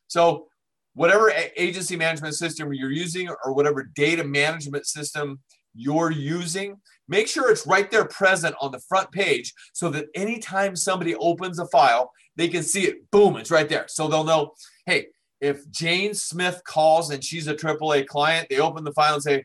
So 0.08 0.46
whatever 0.94 1.30
agency 1.58 1.94
management 1.94 2.36
system 2.36 2.72
you're 2.72 2.90
using 2.90 3.28
or 3.28 3.52
whatever 3.52 3.82
data 3.94 4.24
management 4.24 4.86
system 4.86 5.40
you're 5.74 6.10
using, 6.10 6.80
make 7.06 7.28
sure 7.28 7.50
it's 7.50 7.66
right 7.66 7.90
there 7.90 8.06
present 8.06 8.54
on 8.62 8.72
the 8.72 8.80
front 8.80 9.12
page 9.12 9.52
so 9.74 9.90
that 9.90 10.06
anytime 10.14 10.74
somebody 10.74 11.14
opens 11.16 11.58
a 11.58 11.66
file, 11.66 12.10
they 12.36 12.48
can 12.48 12.62
see 12.62 12.84
it. 12.84 13.10
Boom, 13.10 13.36
it's 13.36 13.50
right 13.50 13.68
there. 13.68 13.86
So 13.88 14.08
they'll 14.08 14.24
know, 14.24 14.52
hey, 14.86 15.06
if 15.40 15.68
Jane 15.70 16.14
Smith 16.14 16.62
calls 16.64 17.10
and 17.10 17.22
she's 17.22 17.46
a 17.46 17.54
AAA 17.54 18.06
client, 18.06 18.48
they 18.48 18.58
open 18.58 18.84
the 18.84 18.92
file 18.92 19.14
and 19.14 19.22
say, 19.22 19.44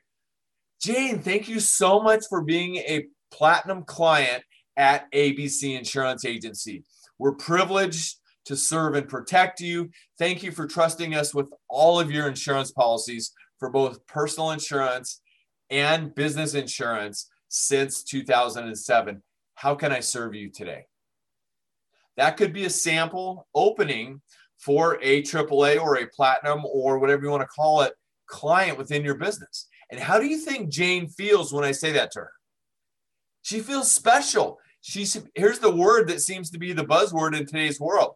Jane, 0.82 1.20
thank 1.20 1.48
you 1.48 1.60
so 1.60 2.02
much 2.02 2.26
for 2.30 2.42
being 2.42 2.78
a 2.78 3.06
platinum 3.32 3.84
client 3.84 4.44
at 4.78 5.12
ABC 5.12 5.78
Insurance 5.78 6.26
Agency. 6.26 6.84
We're 7.20 7.34
privileged 7.34 8.18
to 8.46 8.56
serve 8.56 8.96
and 8.96 9.08
protect 9.08 9.62
you. 9.62 9.92
Thank 10.18 10.44
you 10.44 10.52
for 10.52 10.66
trusting 10.66 11.14
us 11.14 11.34
with 11.34 11.48
all 11.70 12.00
of 12.00 12.12
your 12.12 12.28
insurance 12.28 12.72
policies 12.72 13.32
for 13.60 13.70
both 13.70 14.06
personal 14.08 14.52
insurance 14.52 15.22
and 15.70 16.16
business 16.16 16.56
insurance 16.56 17.30
since 17.48 18.04
2007. 18.04 19.22
How 19.56 19.76
can 19.76 19.92
I 19.92 20.00
serve 20.00 20.34
you 20.34 20.50
today? 20.50 20.86
That 22.18 22.38
could 22.38 22.54
be 22.54 22.66
a 22.66 22.70
sample 22.70 23.48
opening 23.56 24.22
for 24.58 25.00
a 25.02 25.24
AAA 25.24 25.82
or 25.82 25.98
a 25.98 26.08
platinum 26.08 26.64
or 26.66 27.00
whatever 27.00 27.24
you 27.24 27.32
want 27.32 27.42
to 27.42 27.48
call 27.48 27.82
it 27.82 27.94
client 28.28 28.78
within 28.78 29.04
your 29.04 29.16
business. 29.16 29.68
And 29.90 30.00
how 30.00 30.20
do 30.20 30.26
you 30.26 30.38
think 30.38 30.70
Jane 30.70 31.08
feels 31.08 31.52
when 31.52 31.64
I 31.64 31.72
say 31.72 31.92
that 31.94 32.12
to 32.12 32.20
her? 32.20 32.32
She 33.42 33.60
feels 33.60 33.92
special. 33.92 34.60
She's 34.82 35.22
here's 35.36 35.60
the 35.60 35.76
word 35.76 36.08
that 36.08 36.22
seems 36.22 36.50
to 36.52 36.60
be 36.60 36.74
the 36.74 36.86
buzzword 36.86 37.38
in 37.38 37.46
today's 37.46 37.80
world. 37.80 38.16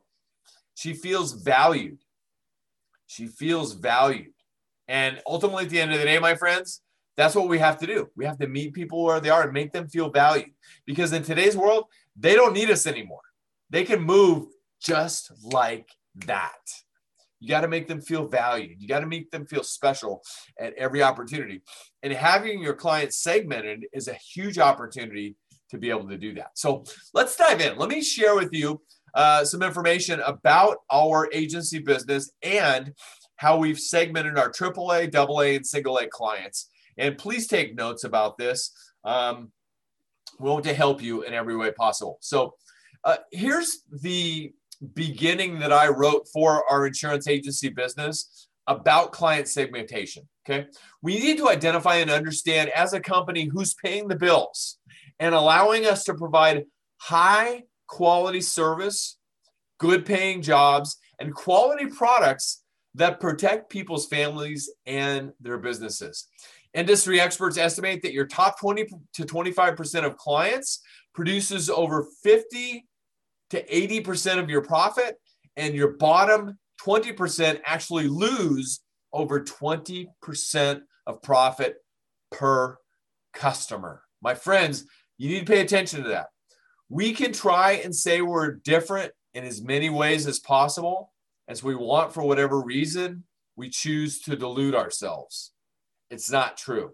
She 0.75 0.93
feels 0.93 1.33
valued. 1.33 1.99
She 3.07 3.27
feels 3.27 3.73
valued. 3.73 4.33
And 4.87 5.21
ultimately, 5.25 5.65
at 5.65 5.69
the 5.69 5.81
end 5.81 5.93
of 5.93 5.99
the 5.99 6.05
day, 6.05 6.19
my 6.19 6.35
friends, 6.35 6.81
that's 7.17 7.35
what 7.35 7.47
we 7.47 7.59
have 7.59 7.77
to 7.79 7.87
do. 7.87 8.09
We 8.15 8.25
have 8.25 8.37
to 8.39 8.47
meet 8.47 8.73
people 8.73 9.03
where 9.03 9.19
they 9.19 9.29
are 9.29 9.43
and 9.43 9.53
make 9.53 9.71
them 9.71 9.87
feel 9.87 10.09
valued. 10.09 10.51
Because 10.85 11.13
in 11.13 11.23
today's 11.23 11.55
world, 11.55 11.85
they 12.15 12.35
don't 12.35 12.53
need 12.53 12.69
us 12.69 12.85
anymore. 12.85 13.21
They 13.69 13.83
can 13.83 14.01
move 14.01 14.47
just 14.81 15.31
like 15.43 15.89
that. 16.25 16.51
You 17.39 17.49
got 17.49 17.61
to 17.61 17.67
make 17.67 17.87
them 17.87 18.01
feel 18.01 18.27
valued. 18.27 18.81
You 18.81 18.87
got 18.87 19.01
to 19.01 19.07
make 19.07 19.29
them 19.31 19.45
feel 19.45 19.63
special 19.63 20.23
at 20.59 20.73
every 20.75 21.03
opportunity. 21.03 21.61
And 22.01 22.13
having 22.13 22.61
your 22.61 22.73
clients 22.73 23.21
segmented 23.21 23.85
is 23.93 24.07
a 24.07 24.13
huge 24.13 24.57
opportunity 24.57 25.35
to 25.69 25.77
be 25.77 25.89
able 25.89 26.07
to 26.09 26.17
do 26.17 26.33
that. 26.35 26.51
So 26.55 26.85
let's 27.13 27.35
dive 27.35 27.61
in. 27.61 27.77
Let 27.77 27.89
me 27.89 28.01
share 28.01 28.35
with 28.35 28.53
you 28.53 28.81
uh, 29.13 29.43
some 29.45 29.61
information 29.61 30.19
about 30.21 30.77
our 30.91 31.29
agency 31.33 31.79
business 31.79 32.31
and 32.41 32.93
how 33.37 33.57
we've 33.57 33.79
segmented 33.79 34.37
our 34.37 34.51
AAA, 34.51 35.13
AA, 35.13 35.55
and 35.55 35.65
single 35.65 35.97
A 35.97 36.07
clients. 36.07 36.69
And 36.97 37.17
please 37.17 37.47
take 37.47 37.75
notes 37.75 38.03
about 38.03 38.37
this. 38.37 38.71
Um, 39.03 39.51
we 40.39 40.49
want 40.49 40.65
to 40.65 40.73
help 40.73 41.01
you 41.01 41.23
in 41.23 41.33
every 41.33 41.55
way 41.55 41.71
possible. 41.71 42.17
So 42.21 42.55
uh, 43.05 43.17
here's 43.31 43.83
the 44.01 44.51
beginning 44.93 45.59
that 45.59 45.71
I 45.71 45.87
wrote 45.87 46.27
for 46.33 46.69
our 46.69 46.85
insurance 46.85 47.27
agency 47.27 47.69
business 47.69 48.47
about 48.67 49.11
client 49.11 49.47
segmentation. 49.47 50.27
Okay. 50.47 50.67
We 51.01 51.19
need 51.19 51.37
to 51.37 51.49
identify 51.49 51.95
and 51.95 52.09
understand 52.09 52.69
as 52.69 52.93
a 52.93 52.99
company 52.99 53.45
who's 53.45 53.75
paying 53.75 54.07
the 54.07 54.15
bills 54.15 54.77
and 55.19 55.33
allowing 55.33 55.85
us 55.85 56.03
to 56.05 56.13
provide 56.13 56.65
high 56.97 57.63
quality 57.87 58.41
service, 58.41 59.17
good 59.79 60.05
paying 60.05 60.41
jobs, 60.41 60.97
and 61.19 61.33
quality 61.33 61.87
products 61.87 62.63
that 62.95 63.19
protect 63.19 63.69
people's 63.69 64.07
families 64.07 64.69
and 64.85 65.31
their 65.39 65.57
businesses. 65.57 66.27
Industry 66.73 67.19
experts 67.19 67.57
estimate 67.57 68.01
that 68.01 68.13
your 68.13 68.25
top 68.25 68.59
20 68.59 68.85
to 69.13 69.23
25% 69.23 70.05
of 70.05 70.17
clients 70.17 70.81
produces 71.13 71.69
over 71.69 72.07
50 72.23 72.85
to 73.55 73.65
80% 73.65 74.39
of 74.39 74.49
your 74.49 74.61
profit, 74.61 75.17
and 75.57 75.73
your 75.73 75.93
bottom 75.93 76.57
20% 76.81 77.61
actually 77.65 78.07
lose 78.07 78.81
over 79.13 79.41
20% 79.41 80.81
of 81.07 81.21
profit 81.21 81.77
per 82.31 82.77
customer. 83.33 84.03
My 84.21 84.35
friends, 84.35 84.85
you 85.17 85.29
need 85.29 85.45
to 85.45 85.53
pay 85.53 85.61
attention 85.61 86.03
to 86.03 86.09
that. 86.09 86.27
We 86.89 87.13
can 87.13 87.31
try 87.31 87.73
and 87.73 87.95
say 87.95 88.21
we're 88.21 88.55
different 88.55 89.11
in 89.33 89.43
as 89.43 89.61
many 89.61 89.89
ways 89.89 90.27
as 90.27 90.39
possible 90.39 91.11
as 91.47 91.63
we 91.63 91.75
want 91.75 92.13
for 92.13 92.23
whatever 92.23 92.61
reason. 92.61 93.23
We 93.55 93.69
choose 93.69 94.21
to 94.21 94.35
delude 94.35 94.75
ourselves. 94.75 95.51
It's 96.09 96.29
not 96.29 96.57
true. 96.57 96.91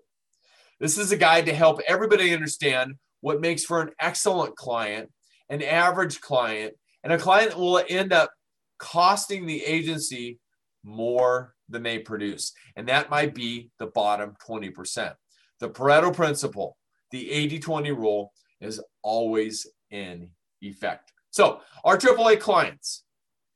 This 0.80 0.98
is 0.98 1.12
a 1.12 1.18
guide 1.18 1.46
to 1.48 1.54
help 1.54 1.80
everybody 1.88 2.34
understand 2.34 2.96
what 3.22 3.42
makes 3.42 3.64
for 3.64 3.82
an 3.82 3.92
excellent 4.00 4.56
client, 4.56 5.12
an 5.52 5.62
average 5.62 6.22
client, 6.22 6.74
and 7.04 7.14
a 7.14 7.18
client 7.18 7.56
will 7.56 7.84
end 7.90 8.14
up 8.14 8.32
costing 8.80 9.46
the 9.46 9.64
agency 9.64 10.40
more 10.84 11.54
than 11.70 11.84
they 11.84 12.00
produce. 12.00 12.54
And 12.76 12.88
that 12.88 13.12
might 13.12 13.36
be 13.36 13.70
the 13.78 13.88
bottom 13.88 14.34
20%. 14.48 15.14
The 15.60 15.70
Pareto 15.70 16.14
principle, 16.14 16.78
the 17.12 17.30
80 17.30 17.60
20 17.60 17.92
rule, 17.92 18.34
is 18.62 18.82
always 19.04 19.68
in 19.92 20.30
effect. 20.62 21.12
So 21.30 21.62
our 21.84 21.98
AAA 21.98 22.40
clients 22.40 23.04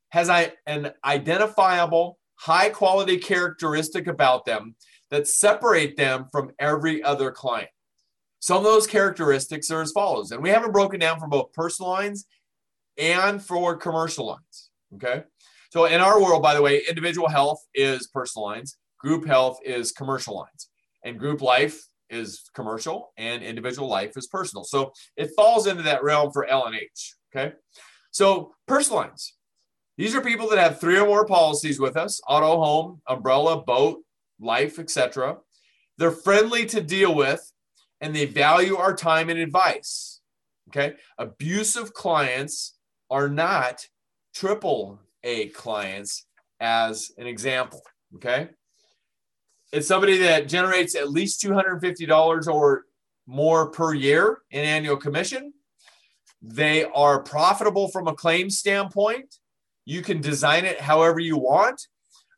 has 0.09 0.29
an 0.67 0.91
identifiable 1.03 2.19
high 2.35 2.69
quality 2.69 3.17
characteristic 3.17 4.07
about 4.07 4.45
them 4.45 4.75
that 5.11 5.27
separate 5.27 5.95
them 5.97 6.27
from 6.31 6.51
every 6.59 7.01
other 7.03 7.31
client. 7.31 7.69
Some 8.45 8.57
of 8.57 8.63
those 8.63 8.85
characteristics 8.85 9.71
are 9.71 9.81
as 9.81 9.91
follows, 9.91 10.29
and 10.29 10.39
we 10.39 10.51
haven't 10.51 10.71
broken 10.71 10.99
down 10.99 11.19
for 11.19 11.25
both 11.25 11.51
personal 11.51 11.89
lines 11.89 12.27
and 12.95 13.41
for 13.41 13.75
commercial 13.75 14.27
lines. 14.27 14.69
Okay. 14.93 15.23
So 15.71 15.85
in 15.85 15.99
our 15.99 16.21
world, 16.21 16.43
by 16.43 16.53
the 16.53 16.61
way, 16.61 16.83
individual 16.87 17.27
health 17.27 17.57
is 17.73 18.05
personal 18.05 18.45
lines, 18.45 18.77
group 18.99 19.25
health 19.25 19.57
is 19.65 19.91
commercial 19.91 20.35
lines, 20.35 20.69
and 21.03 21.17
group 21.17 21.41
life 21.41 21.87
is 22.11 22.43
commercial 22.53 23.13
and 23.17 23.41
individual 23.41 23.87
life 23.87 24.15
is 24.15 24.27
personal. 24.27 24.63
So 24.63 24.93
it 25.17 25.31
falls 25.35 25.65
into 25.65 25.81
that 25.81 26.03
realm 26.03 26.31
for 26.31 26.45
L 26.45 26.67
and 26.67 26.75
H. 26.75 27.15
Okay. 27.35 27.55
So 28.11 28.53
personal 28.67 28.99
lines. 28.99 29.33
These 29.97 30.13
are 30.13 30.21
people 30.21 30.47
that 30.49 30.59
have 30.59 30.79
three 30.79 30.99
or 30.99 31.07
more 31.07 31.25
policies 31.25 31.79
with 31.79 31.97
us 31.97 32.21
auto, 32.27 32.63
home, 32.63 33.01
umbrella, 33.07 33.63
boat, 33.63 34.03
life, 34.39 34.77
etc. 34.77 35.37
They're 35.97 36.11
friendly 36.11 36.67
to 36.67 36.79
deal 36.79 37.15
with 37.15 37.51
and 38.01 38.15
they 38.15 38.25
value 38.25 38.75
our 38.77 38.95
time 38.95 39.29
and 39.29 39.39
advice. 39.39 40.21
Okay. 40.69 40.95
Abusive 41.17 41.93
clients 41.93 42.75
are 43.09 43.29
not 43.29 43.85
triple 44.33 44.99
A 45.23 45.47
clients, 45.49 46.25
as 46.59 47.11
an 47.17 47.27
example. 47.27 47.81
Okay. 48.15 48.49
It's 49.71 49.87
somebody 49.87 50.17
that 50.19 50.47
generates 50.47 50.95
at 50.95 51.11
least 51.11 51.41
$250 51.43 52.47
or 52.47 52.85
more 53.27 53.69
per 53.71 53.93
year 53.93 54.39
in 54.51 54.63
annual 54.63 54.97
commission. 54.97 55.53
They 56.41 56.85
are 56.85 57.23
profitable 57.23 57.89
from 57.89 58.07
a 58.07 58.13
claim 58.13 58.49
standpoint. 58.49 59.35
You 59.85 60.01
can 60.01 60.21
design 60.21 60.65
it 60.65 60.79
however 60.79 61.19
you 61.19 61.37
want. 61.37 61.81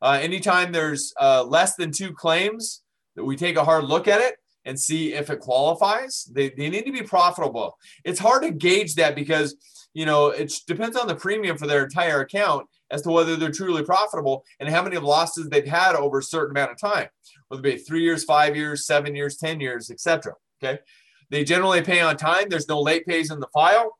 Uh, 0.00 0.18
anytime 0.20 0.72
there's 0.72 1.12
uh, 1.20 1.44
less 1.44 1.74
than 1.76 1.90
two 1.90 2.12
claims, 2.12 2.82
that 3.18 3.24
we 3.24 3.34
take 3.34 3.56
a 3.56 3.64
hard 3.64 3.84
look 3.84 4.06
at 4.06 4.20
it 4.20 4.36
and 4.68 4.78
see 4.78 5.14
if 5.14 5.30
it 5.30 5.40
qualifies. 5.40 6.30
They, 6.30 6.50
they 6.50 6.68
need 6.68 6.84
to 6.84 6.92
be 6.92 7.02
profitable. 7.02 7.78
It's 8.04 8.20
hard 8.20 8.42
to 8.42 8.50
gauge 8.50 8.94
that 8.96 9.16
because 9.16 9.56
you 9.94 10.04
know 10.04 10.28
it 10.28 10.52
depends 10.66 10.96
on 10.96 11.08
the 11.08 11.16
premium 11.16 11.56
for 11.56 11.66
their 11.66 11.84
entire 11.84 12.20
account 12.20 12.66
as 12.90 13.02
to 13.02 13.10
whether 13.10 13.34
they're 13.34 13.50
truly 13.50 13.82
profitable 13.82 14.44
and 14.60 14.68
how 14.68 14.82
many 14.82 14.98
losses 14.98 15.48
they've 15.48 15.66
had 15.66 15.94
over 15.94 16.18
a 16.18 16.22
certain 16.22 16.50
amount 16.50 16.70
of 16.70 16.78
time, 16.78 17.08
whether 17.48 17.66
it 17.66 17.76
be 17.76 17.78
three 17.78 18.02
years, 18.02 18.24
five 18.24 18.54
years, 18.54 18.86
seven 18.86 19.16
years, 19.16 19.38
ten 19.38 19.58
years, 19.58 19.90
etc. 19.90 20.34
Okay, 20.62 20.78
they 21.30 21.44
generally 21.44 21.82
pay 21.82 22.00
on 22.00 22.18
time. 22.18 22.48
There's 22.50 22.68
no 22.68 22.80
late 22.80 23.06
pays 23.06 23.30
in 23.30 23.40
the 23.40 23.48
file, 23.54 23.96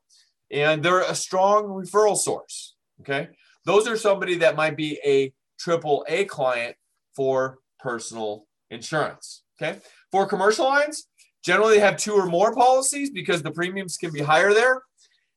and 0.51 0.83
they're 0.83 1.01
a 1.01 1.15
strong 1.15 1.63
referral 1.65 2.15
source. 2.15 2.75
Okay, 3.01 3.29
those 3.65 3.87
are 3.87 3.97
somebody 3.97 4.35
that 4.35 4.55
might 4.55 4.77
be 4.77 4.99
a 5.03 5.33
triple 5.59 6.05
A 6.07 6.25
client 6.25 6.75
for 7.15 7.57
personal 7.79 8.45
insurance. 8.69 9.41
Okay, 9.59 9.79
for 10.11 10.25
commercial 10.25 10.65
lines, 10.65 11.07
generally 11.43 11.79
have 11.79 11.97
two 11.97 12.13
or 12.13 12.25
more 12.25 12.53
policies 12.53 13.09
because 13.09 13.41
the 13.41 13.51
premiums 13.51 13.97
can 13.97 14.11
be 14.11 14.21
higher 14.21 14.53
there. 14.53 14.81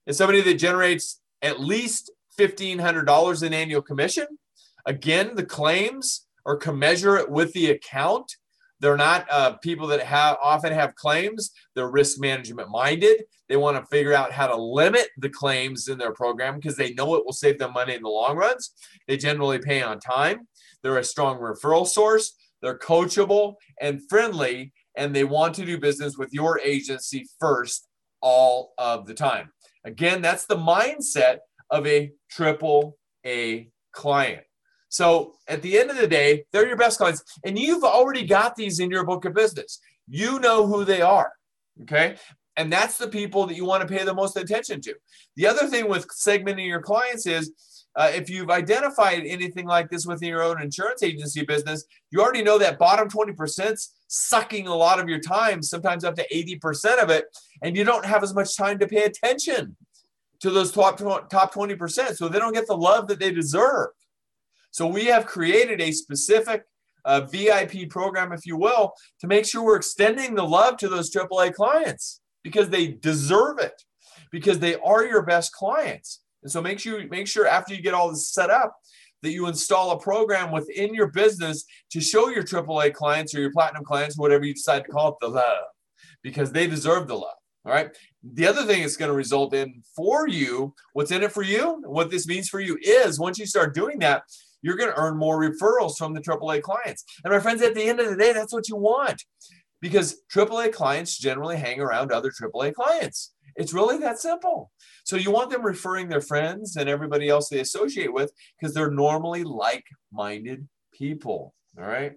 It's 0.07 0.19
somebody 0.19 0.41
that 0.43 0.55
generates 0.55 1.21
at 1.43 1.61
least 1.61 2.11
$1,500 2.39 3.43
in 3.43 3.55
annual 3.55 3.83
commission. 3.83 4.27
Again, 4.87 5.35
the 5.35 5.45
claims 5.45 6.27
are 6.45 6.57
commensurate 6.57 7.31
with 7.31 7.53
the 7.53 7.71
account. 7.71 8.37
They're 8.81 8.97
not 8.97 9.31
uh, 9.31 9.53
people 9.59 9.87
that 9.89 10.01
have 10.01 10.39
often 10.43 10.73
have 10.73 10.97
claims. 10.97 11.53
They're 11.75 11.91
risk 11.91 12.19
management 12.19 12.69
minded. 12.69 13.25
They 13.49 13.57
want 13.57 13.77
to 13.77 13.87
figure 13.87 14.13
out 14.13 14.33
how 14.33 14.49
to 14.49 14.57
limit 14.57 15.09
the 15.19 15.29
claims 15.29 15.87
in 15.87 15.99
their 15.99 16.13
program 16.13 16.57
because 16.57 16.77
they 16.77 16.93
know 16.95 17.15
it 17.15 17.25
will 17.25 17.33
save 17.33 17.59
them 17.59 17.75
money 17.75 17.95
in 17.95 18.03
the 18.03 18.09
long 18.09 18.37
runs. 18.37 18.73
They 19.07 19.17
generally 19.17 19.61
pay 19.61 19.83
on 19.83 20.01
time. 20.01 20.49
They're 20.83 20.99
a 20.99 21.05
strong 21.05 21.39
referral 21.39 21.87
source. 21.87 22.35
They're 22.63 22.79
coachable 22.79 23.57
and 23.81 24.01
friendly, 24.09 24.73
and 24.97 25.15
they 25.15 25.25
want 25.25 25.55
to 25.57 25.67
do 25.67 25.79
business 25.79 26.17
with 26.17 26.33
your 26.33 26.61
agency 26.61 27.27
first 27.41 27.89
all 28.21 28.73
of 28.79 29.07
the 29.07 29.15
time. 29.15 29.51
Again, 29.85 30.23
that's 30.23 30.47
the 30.47 30.57
mindset 30.57 31.39
of 31.71 31.87
a 31.87 32.13
triple 32.31 32.97
A 33.27 33.69
client. 33.93 34.45
So 34.89 35.35
at 35.49 35.63
the 35.63 35.79
end 35.79 35.91
of 35.91 35.97
the 35.97 36.07
day, 36.07 36.45
they're 36.53 36.69
your 36.69 36.77
best 36.77 36.99
clients, 36.99 37.25
and 37.45 37.59
you've 37.59 37.83
already 37.85 38.27
got 38.27 38.55
these 38.57 38.79
in 38.79 38.91
your 38.91 39.05
book 39.05 39.25
of 39.25 39.35
business. 39.35 39.81
You 40.07 40.39
know 40.39 40.67
who 40.67 40.85
they 40.85 41.01
are. 41.03 41.33
Okay. 41.83 42.17
And 42.57 42.71
that's 42.71 42.99
the 42.99 43.09
people 43.09 43.47
that 43.47 43.57
you 43.57 43.65
want 43.65 43.81
to 43.81 43.93
pay 43.93 44.05
the 44.05 44.13
most 44.13 44.37
attention 44.37 44.83
to. 44.83 44.95
The 45.37 45.47
other 45.47 45.67
thing 45.67 45.89
with 45.89 46.07
segmenting 46.09 46.67
your 46.67 46.83
clients 46.83 47.27
is 47.27 47.53
uh, 47.95 48.11
if 48.15 48.31
you've 48.31 48.51
identified 48.51 49.23
anything 49.27 49.67
like 49.67 49.91
this 49.91 50.07
within 50.07 50.29
your 50.29 50.43
own 50.43 50.61
insurance 50.63 51.03
agency 51.03 51.45
business, 51.45 51.85
you 52.11 52.21
already 52.21 52.43
know 52.43 52.59
that 52.59 52.79
bottom 52.79 53.09
20% 53.09 53.89
sucking 54.09 54.67
a 54.67 54.75
lot 54.75 54.99
of 54.99 55.09
your 55.09 55.21
time, 55.21 55.63
sometimes 55.63 56.05
up 56.05 56.15
to 56.15 56.27
80% 56.33 57.03
of 57.03 57.11
it, 57.11 57.27
and 57.63 57.77
you 57.77 57.85
don't 57.85 58.07
have 58.07 58.23
as 58.23 58.35
much 58.35 58.57
time 58.57 58.79
to 58.79 58.87
pay 58.87 59.05
attention 59.05 59.77
to 60.41 60.51
those 60.51 60.73
top, 60.73 60.99
top 61.29 61.55
20%. 61.55 62.17
So 62.17 62.29
they 62.29 62.39
don't 62.39 62.55
get 62.55 62.67
the 62.67 62.77
love 62.77 63.09
that 63.09 63.21
they 63.21 63.31
deserve. 63.31 63.91
So 64.71 64.87
we 64.87 65.05
have 65.07 65.27
created 65.27 65.81
a 65.81 65.93
specific 65.93 66.65
uh, 67.05 67.23
VIP 67.23 67.91
program, 67.91 68.33
if 68.33 68.47
you 68.47 68.57
will, 68.57 68.95
to 69.21 69.27
make 69.27 69.45
sure 69.45 69.63
we're 69.63 69.77
extending 69.77 70.35
the 70.35 70.45
love 70.45 70.79
to 70.79 70.89
those 70.89 71.11
AAA 71.11 71.55
clients 71.55 72.21
because 72.43 72.71
they 72.71 72.89
deserve 72.89 73.59
it, 73.59 73.83
because 74.31 74.59
they 74.59 74.77
are 74.77 75.05
your 75.05 75.23
best 75.23 75.53
clients. 75.53 76.22
And 76.43 76.51
so 76.51 76.61
make 76.61 76.79
sure 76.79 77.07
make 77.09 77.27
sure 77.27 77.47
after 77.47 77.75
you 77.75 77.83
get 77.83 77.95
all 77.95 78.11
this 78.11 78.33
set 78.33 78.51
up 78.51 78.77
that 79.23 79.33
you 79.33 79.47
install 79.47 79.93
a 79.93 79.99
program 79.99 80.51
within 80.51 80.95
your 80.95 81.09
business 81.09 81.65
to 81.91 82.01
show 82.01 82.29
your 82.29 82.43
AAA 82.43 82.93
clients 82.93 83.35
or 83.35 83.41
your 83.41 83.53
platinum 83.53 83.85
clients, 83.85 84.19
whatever 84.19 84.45
you 84.45 84.55
decide 84.55 84.85
to 84.85 84.91
call 84.91 85.11
it, 85.11 85.15
the 85.21 85.29
love, 85.29 85.65
because 86.23 86.51
they 86.53 86.67
deserve 86.67 87.07
the 87.07 87.15
love. 87.15 87.37
All 87.65 87.73
right. 87.73 87.91
The 88.25 88.47
other 88.47 88.65
thing 88.65 88.83
it's 88.83 88.97
going 88.97 89.11
to 89.11 89.17
result 89.17 89.55
in 89.55 89.83
for 89.95 90.27
you, 90.27 90.75
what's 90.95 91.13
in 91.13 91.23
it 91.23 91.31
for 91.31 91.43
you, 91.43 91.81
what 91.87 92.11
this 92.11 92.27
means 92.27 92.49
for 92.49 92.59
you 92.59 92.77
is 92.83 93.21
once 93.21 93.39
you 93.39 93.47
start 93.47 93.75
doing 93.75 94.01
that, 94.01 94.25
you're 94.63 94.77
going 94.77 94.91
to 94.91 94.99
earn 94.99 95.17
more 95.17 95.41
referrals 95.41 95.97
from 95.97 96.15
the 96.15 96.21
AAA 96.21 96.63
clients. 96.63 97.05
And 97.25 97.33
my 97.33 97.41
friends, 97.41 97.63
at 97.63 97.75
the 97.75 97.83
end 97.83 98.01
of 98.01 98.09
the 98.11 98.17
day, 98.17 98.33
that's 98.33 98.53
what 98.53 98.69
you 98.69 98.77
want 98.77 99.23
because 99.81 100.23
AAA 100.33 100.73
clients 100.73 101.19
generally 101.19 101.57
hang 101.57 101.81
around 101.81 102.13
other 102.13 102.31
AAA 102.31 102.75
clients. 102.75 103.32
It's 103.57 103.73
really 103.73 103.99
that 103.99 104.19
simple. 104.19 104.71
So 105.05 105.17
you 105.17 105.31
want 105.31 105.51
them 105.51 105.65
referring 105.65 106.09
their 106.09 106.21
friends 106.21 106.77
and 106.77 106.89
everybody 106.89 107.29
else 107.29 107.49
they 107.49 107.61
associate 107.61 108.13
with 108.13 108.33
because 108.59 108.75
they're 108.75 108.91
normally 108.91 109.45
like-minded 109.45 110.69
people. 110.93 111.55
All 111.79 111.87
right. 111.87 112.13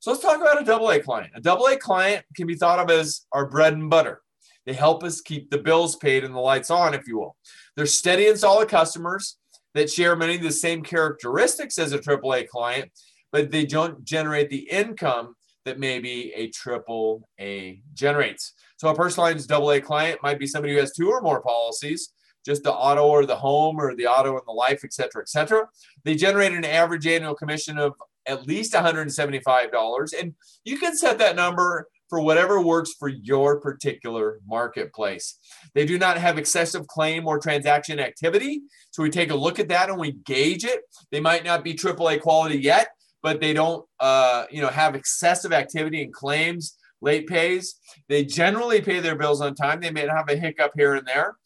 So 0.00 0.10
let's 0.10 0.22
talk 0.22 0.40
about 0.40 0.60
a 0.60 0.64
double 0.64 0.90
A 0.90 1.00
client. 1.00 1.32
A 1.34 1.40
double 1.40 1.66
A 1.66 1.76
client 1.76 2.24
can 2.36 2.46
be 2.46 2.56
thought 2.56 2.78
of 2.78 2.90
as 2.90 3.26
our 3.32 3.48
bread 3.48 3.72
and 3.72 3.88
butter. 3.88 4.20
They 4.66 4.72
help 4.72 5.02
us 5.04 5.20
keep 5.20 5.50
the 5.50 5.58
bills 5.58 5.96
paid 5.96 6.24
and 6.24 6.34
the 6.34 6.40
lights 6.40 6.70
on, 6.70 6.94
if 6.94 7.06
you 7.06 7.18
will. 7.18 7.36
They're 7.76 7.86
steady 7.86 8.28
and 8.28 8.38
solid 8.38 8.68
customers 8.68 9.38
that 9.74 9.90
share 9.90 10.16
many 10.16 10.36
of 10.36 10.42
the 10.42 10.52
same 10.52 10.82
characteristics 10.82 11.78
as 11.78 11.92
a 11.92 11.98
AAA 11.98 12.48
client, 12.48 12.90
but 13.32 13.50
they 13.50 13.66
don't 13.66 14.04
generate 14.04 14.50
the 14.50 14.68
income 14.70 15.34
that 15.64 15.78
maybe 15.78 16.32
a 16.34 16.48
triple 16.50 17.28
A 17.40 17.82
generates. 17.94 18.54
So 18.76 18.88
a 18.88 18.94
personal 18.94 19.28
lines 19.28 19.46
double 19.46 19.72
A 19.72 19.80
client 19.80 20.20
might 20.22 20.38
be 20.38 20.46
somebody 20.46 20.74
who 20.74 20.80
has 20.80 20.92
two 20.92 21.10
or 21.10 21.20
more 21.20 21.40
policies, 21.42 22.12
just 22.44 22.62
the 22.62 22.72
auto 22.72 23.06
or 23.06 23.26
the 23.26 23.36
home 23.36 23.78
or 23.78 23.94
the 23.94 24.06
auto 24.06 24.32
and 24.32 24.46
the 24.46 24.52
life, 24.52 24.80
et 24.84 24.92
cetera, 24.92 25.22
et 25.22 25.28
cetera. 25.28 25.66
They 26.04 26.14
generate 26.14 26.52
an 26.52 26.64
average 26.64 27.06
annual 27.06 27.34
commission 27.34 27.78
of 27.78 27.94
at 28.26 28.46
least 28.46 28.72
$175. 28.72 30.20
And 30.20 30.34
you 30.64 30.78
can 30.78 30.96
set 30.96 31.18
that 31.18 31.36
number 31.36 31.88
for 32.08 32.20
whatever 32.20 32.60
works 32.60 32.92
for 32.98 33.08
your 33.08 33.60
particular 33.60 34.40
marketplace. 34.46 35.38
They 35.74 35.86
do 35.86 35.98
not 35.98 36.18
have 36.18 36.38
excessive 36.38 36.86
claim 36.86 37.26
or 37.26 37.38
transaction 37.38 37.98
activity. 37.98 38.62
So 38.90 39.02
we 39.02 39.10
take 39.10 39.30
a 39.30 39.34
look 39.34 39.58
at 39.58 39.68
that 39.68 39.88
and 39.88 39.98
we 39.98 40.12
gauge 40.12 40.64
it. 40.64 40.82
They 41.10 41.20
might 41.20 41.44
not 41.44 41.64
be 41.64 41.74
AAA 41.74 42.20
quality 42.20 42.58
yet, 42.58 42.88
but 43.24 43.40
they 43.40 43.54
don't 43.54 43.84
uh, 44.00 44.44
you 44.50 44.60
know 44.60 44.68
have 44.68 44.94
excessive 44.94 45.52
activity 45.52 46.02
and 46.02 46.12
claims 46.12 46.76
late 47.00 47.26
pays. 47.26 47.76
They 48.08 48.24
generally 48.24 48.80
pay 48.80 49.00
their 49.00 49.16
bills 49.16 49.40
on 49.40 49.54
time. 49.54 49.80
They 49.80 49.90
may 49.90 50.06
have 50.06 50.28
a 50.28 50.36
hiccup 50.36 50.72
here 50.76 50.94
and 50.94 51.06
there. 51.06 51.36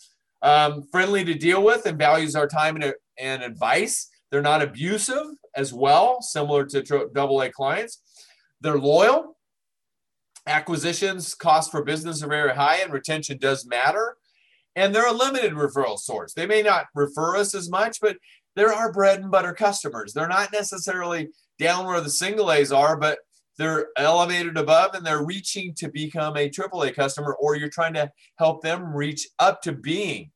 Um, 0.43 0.83
friendly 0.93 1.25
to 1.25 1.35
deal 1.35 1.63
with 1.63 1.87
and 1.87 1.99
values 1.99 2.37
our 2.37 2.47
time 2.47 2.77
and, 2.77 2.93
and 3.19 3.43
advice. 3.43 4.09
They're 4.31 4.43
not 4.43 4.63
abusive 4.63 5.27
as 5.57 5.73
well 5.73 6.21
similar 6.21 6.65
to 6.67 7.09
double 7.15 7.43
a 7.43 7.51
clients. 7.51 8.03
They're 8.61 8.79
loyal. 8.79 9.37
Acquisitions 10.47 11.35
cost 11.35 11.71
for 11.71 11.85
business 11.85 12.23
are 12.23 12.29
very 12.29 12.55
high 12.55 12.79
and 12.83 12.93
retention 12.93 13.39
does 13.39 13.67
matter. 13.67 14.17
And 14.77 14.95
they're 14.95 15.09
a 15.09 15.13
limited 15.13 15.53
referral 15.53 15.99
source. 15.99 16.35
They 16.35 16.47
may 16.47 16.63
not 16.63 16.87
refer 16.95 17.37
us 17.37 17.55
as 17.55 17.71
much 17.71 18.01
but 18.01 18.17
they're 18.55 18.73
our 18.73 18.93
bread 18.93 19.21
and 19.21 19.31
butter 19.31 19.53
customers. 19.53 20.13
They're 20.13 20.29
not 20.29 20.53
necessarily 20.53 21.29
down 21.59 21.87
where 21.87 22.01
the 22.01 22.11
single 22.11 22.53
A's 22.53 22.73
are, 22.73 22.97
but 22.97 23.19
they're 23.57 23.89
elevated 23.97 24.57
above 24.57 24.95
and 24.95 25.05
they're 25.05 25.25
reaching 25.25 25.75
to 25.75 25.89
become 25.89 26.37
a 26.37 26.49
AAA 26.49 26.95
customer, 26.95 27.35
or 27.41 27.57
you're 27.57 27.69
trying 27.69 27.95
to 27.95 28.11
help 28.39 28.63
them 28.63 28.95
reach 28.95 29.29
up 29.39 29.61
to 29.63 29.73
being 29.73 30.31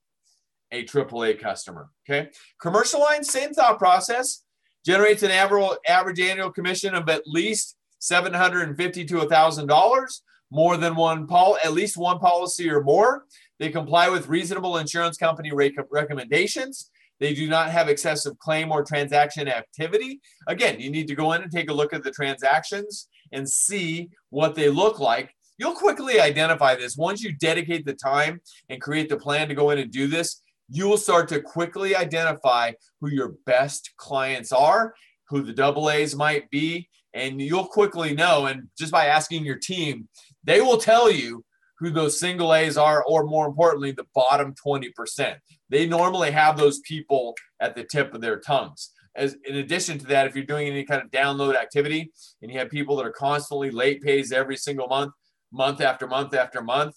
a 0.73 0.85
AAA 0.85 1.39
customer. 1.39 1.91
Okay. 2.05 2.31
Commercial 2.61 3.01
line, 3.01 3.23
same 3.23 3.53
thought 3.53 3.79
process, 3.79 4.43
generates 4.85 5.23
an 5.23 5.31
average, 5.31 6.21
annual 6.21 6.51
commission 6.51 6.95
of 6.95 7.09
at 7.09 7.23
least 7.27 7.77
750 8.01 9.05
to 9.05 9.15
$1,000, 9.15 10.21
more 10.51 10.77
than 10.77 10.97
one 10.97 11.27
pol, 11.27 11.57
at 11.65 11.73
least 11.73 11.97
one 11.97 12.19
policy 12.19 12.69
or 12.69 12.83
more. 12.83 13.25
They 13.61 13.71
comply 13.71 14.09
with 14.09 14.29
reasonable 14.29 14.79
insurance 14.79 15.17
company 15.17 15.53
recommendations. 15.53 16.91
They 17.23 17.35
do 17.35 17.49
not 17.49 17.71
have 17.71 17.89
excessive 17.89 18.37
claim 18.41 18.73
or 18.73 18.83
transaction 18.83 19.47
activity. 19.47 20.21
Again, 20.49 20.81
you 20.81 20.91
need 20.91 21.07
to 21.07 21.15
go 21.15 21.35
in 21.35 21.43
and 21.43 21.53
take 21.53 21.71
a 21.71 21.73
look 21.73 21.93
at 21.93 22.03
the 22.03 22.11
transactions 22.11 23.07
and 23.31 23.49
see 23.49 24.11
what 24.31 24.57
they 24.57 24.69
look 24.69 24.99
like. 24.99 25.33
You'll 25.57 25.77
quickly 25.77 26.19
identify 26.19 26.75
this 26.75 26.97
once 26.97 27.23
you 27.23 27.33
dedicate 27.33 27.87
the 27.87 27.95
time 27.95 28.41
and 28.71 28.83
create 28.83 29.09
the 29.09 29.17
plan 29.17 29.47
to 29.47 29.55
go 29.55 29.71
in 29.71 29.79
and 29.79 29.93
do 29.93 30.09
this. 30.09 30.43
you 30.69 30.89
will 30.89 30.97
start 30.97 31.29
to 31.29 31.41
quickly 31.41 31.95
identify 31.95 32.73
who 33.01 33.09
your 33.09 33.35
best 33.47 33.93
clients 33.99 34.51
are, 34.51 34.93
who 35.29 35.43
the 35.43 35.53
double 35.53 35.91
A's 35.91 36.17
might 36.17 36.51
be, 36.51 36.89
and 37.15 37.41
you'll 37.41 37.67
quickly 37.67 38.15
know. 38.15 38.47
And 38.47 38.69
just 38.77 38.91
by 38.91 39.07
asking 39.07 39.45
your 39.45 39.59
team, 39.59 40.09
they 40.43 40.61
will 40.61 40.79
tell 40.79 41.09
you 41.09 41.45
who 41.83 41.91
those 41.91 42.19
single 42.19 42.55
A's 42.55 42.77
are, 42.77 43.03
or 43.05 43.25
more 43.25 43.45
importantly, 43.45 43.91
the 43.91 44.07
bottom 44.15 44.55
20%. 44.55 45.35
They 45.69 45.85
normally 45.85 46.31
have 46.31 46.57
those 46.57 46.79
people 46.81 47.35
at 47.61 47.75
the 47.75 47.83
tip 47.83 48.15
of 48.15 48.21
their 48.21 48.39
tongues. 48.39 48.91
As 49.17 49.37
in 49.45 49.57
addition 49.57 49.99
to 49.99 50.07
that, 50.07 50.29
if 50.29 50.37
you're 50.37 50.45
doing 50.45 50.69
any 50.69 50.85
kind 50.85 51.03
of 51.03 51.11
download 51.11 51.57
activity 51.57 52.13
and 52.41 52.53
you 52.53 52.59
have 52.61 52.71
people 52.71 52.95
that 52.97 53.07
are 53.07 53.13
constantly 53.13 53.73
late 53.73 54.01
pays 54.01 54.31
every 54.31 54.57
single 54.57 54.87
month, 54.87 55.13
month 55.51 55.81
after 55.81 56.07
month 56.07 56.35
after 56.35 56.63
month, 56.63 56.95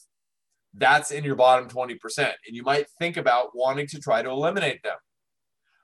that's 0.75 1.09
in 1.09 1.23
your 1.23 1.35
bottom 1.35 1.67
20%. 1.67 1.97
And 2.19 2.55
you 2.55 2.61
might 2.61 2.85
think 2.99 3.17
about 3.17 3.55
wanting 3.55 3.87
to 3.87 3.99
try 3.99 4.21
to 4.21 4.29
eliminate 4.29 4.83
them. 4.83 4.97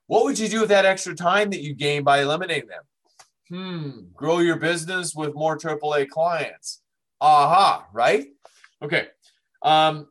What 0.06 0.26
would 0.26 0.38
you 0.38 0.48
do 0.48 0.60
with 0.60 0.70
that 0.70 0.86
extra 0.86 1.16
time 1.16 1.50
that 1.50 1.62
you 1.62 1.74
gain 1.74 2.04
by 2.04 2.22
eliminating 2.22 2.70
them? 2.70 2.84
Hmm, 3.50 4.00
grow 4.14 4.40
your 4.40 4.58
business 4.58 5.16
with 5.16 5.34
more 5.34 5.58
AAA 5.58 6.08
clients. 6.10 6.82
Aha, 7.20 7.88
right? 7.94 8.28
Okay. 8.82 9.08
Um, 9.62 10.08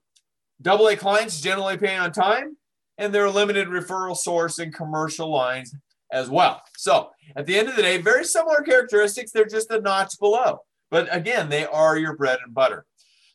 double 0.63 0.89
A 0.89 0.97
clients 0.97 1.41
generally 1.41 1.77
pay 1.77 1.97
on 1.97 2.13
time 2.13 2.57
and 2.99 3.15
they're 3.15 3.25
a 3.25 3.31
limited 3.31 3.69
referral 3.69 4.17
source 4.17 4.59
in 4.59 4.71
commercial 4.73 5.31
lines 5.31 5.75
as 6.13 6.29
well. 6.29 6.63
So 6.77 7.11
at 7.37 7.47
the 7.47 7.59
end 7.59 7.69
of 7.69 7.77
the 7.77 7.83
day, 7.83 7.99
very 7.99 8.25
similar 8.25 8.61
characteristics. 8.63 9.33
They're 9.33 9.47
just 9.47 9.71
a 9.71 9.81
notch 9.81 10.19
below. 10.19 10.61
But 10.91 11.09
again, 11.15 11.49
they 11.49 11.65
are 11.65 11.97
your 11.97 12.17
bread 12.17 12.39
and 12.45 12.55
butter. 12.55 12.85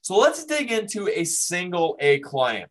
So 0.02 0.18
let's 0.18 0.46
dig 0.46 0.72
into 0.72 1.10
a 1.10 1.24
single 1.24 1.98
A 2.00 2.20
client. 2.20 2.70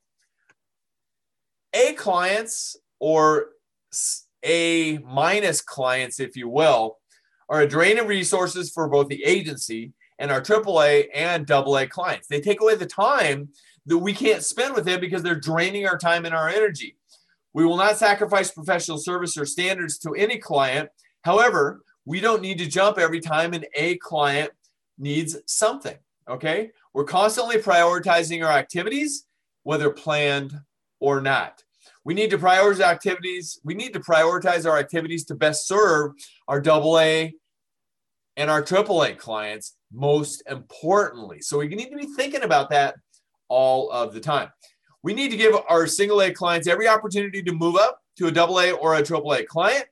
A 1.74 1.94
clients 1.94 2.76
or 3.00 3.46
A 4.44 4.98
minus 4.98 5.60
clients, 5.60 6.20
if 6.20 6.36
you 6.36 6.48
will, 6.48 6.98
are 7.48 7.62
a 7.62 7.68
drain 7.68 7.98
of 7.98 8.06
resources 8.06 8.70
for 8.70 8.88
both 8.88 9.08
the 9.08 9.24
agency 9.24 9.92
and 10.18 10.30
our 10.30 10.40
AAA 10.40 11.08
and 11.14 11.50
AA 11.50 11.86
clients. 11.86 12.28
They 12.28 12.40
take 12.40 12.60
away 12.60 12.76
the 12.76 12.86
time 12.86 13.48
that 13.86 13.98
we 13.98 14.12
can't 14.12 14.42
spend 14.42 14.74
with 14.74 14.84
them 14.84 15.00
because 15.00 15.22
they're 15.22 15.34
draining 15.34 15.86
our 15.86 15.98
time 15.98 16.24
and 16.24 16.34
our 16.34 16.48
energy. 16.48 16.96
We 17.52 17.64
will 17.64 17.76
not 17.76 17.98
sacrifice 17.98 18.50
professional 18.50 18.98
service 18.98 19.36
or 19.36 19.46
standards 19.46 19.98
to 19.98 20.14
any 20.14 20.38
client. 20.38 20.88
However, 21.22 21.82
we 22.04 22.20
don't 22.20 22.42
need 22.42 22.58
to 22.58 22.66
jump 22.66 22.98
every 22.98 23.20
time 23.20 23.54
an 23.54 23.64
A 23.74 23.96
client 23.98 24.50
needs 24.98 25.36
something. 25.46 25.96
Okay. 26.28 26.70
We're 26.92 27.04
constantly 27.04 27.56
prioritizing 27.56 28.44
our 28.44 28.52
activities, 28.52 29.26
whether 29.62 29.90
planned 29.90 30.60
or 31.00 31.20
not. 31.20 31.62
We 32.04 32.14
need 32.14 32.30
to 32.30 32.38
prioritize 32.38 32.80
activities. 32.80 33.60
We 33.64 33.74
need 33.74 33.92
to 33.94 34.00
prioritize 34.00 34.68
our 34.68 34.78
activities 34.78 35.24
to 35.26 35.34
best 35.34 35.66
serve 35.66 36.12
our 36.48 36.62
AA 36.66 37.28
and 38.36 38.50
our 38.50 38.62
AAA 38.62 39.18
clients 39.18 39.76
most 39.92 40.42
importantly. 40.50 41.40
So 41.40 41.58
we 41.58 41.68
need 41.68 41.90
to 41.90 41.96
be 41.96 42.06
thinking 42.16 42.42
about 42.42 42.70
that 42.70 42.96
all 43.48 43.90
of 43.90 44.12
the 44.12 44.20
time. 44.20 44.48
We 45.02 45.14
need 45.14 45.30
to 45.30 45.36
give 45.36 45.54
our 45.68 45.86
single 45.86 46.22
A 46.22 46.32
clients 46.32 46.66
every 46.66 46.88
opportunity 46.88 47.42
to 47.42 47.52
move 47.52 47.76
up 47.76 48.00
to 48.16 48.26
a 48.26 48.32
double 48.32 48.60
A 48.60 48.72
or 48.72 48.94
a 48.94 49.02
triple 49.02 49.32
A 49.34 49.44
client. 49.44 49.84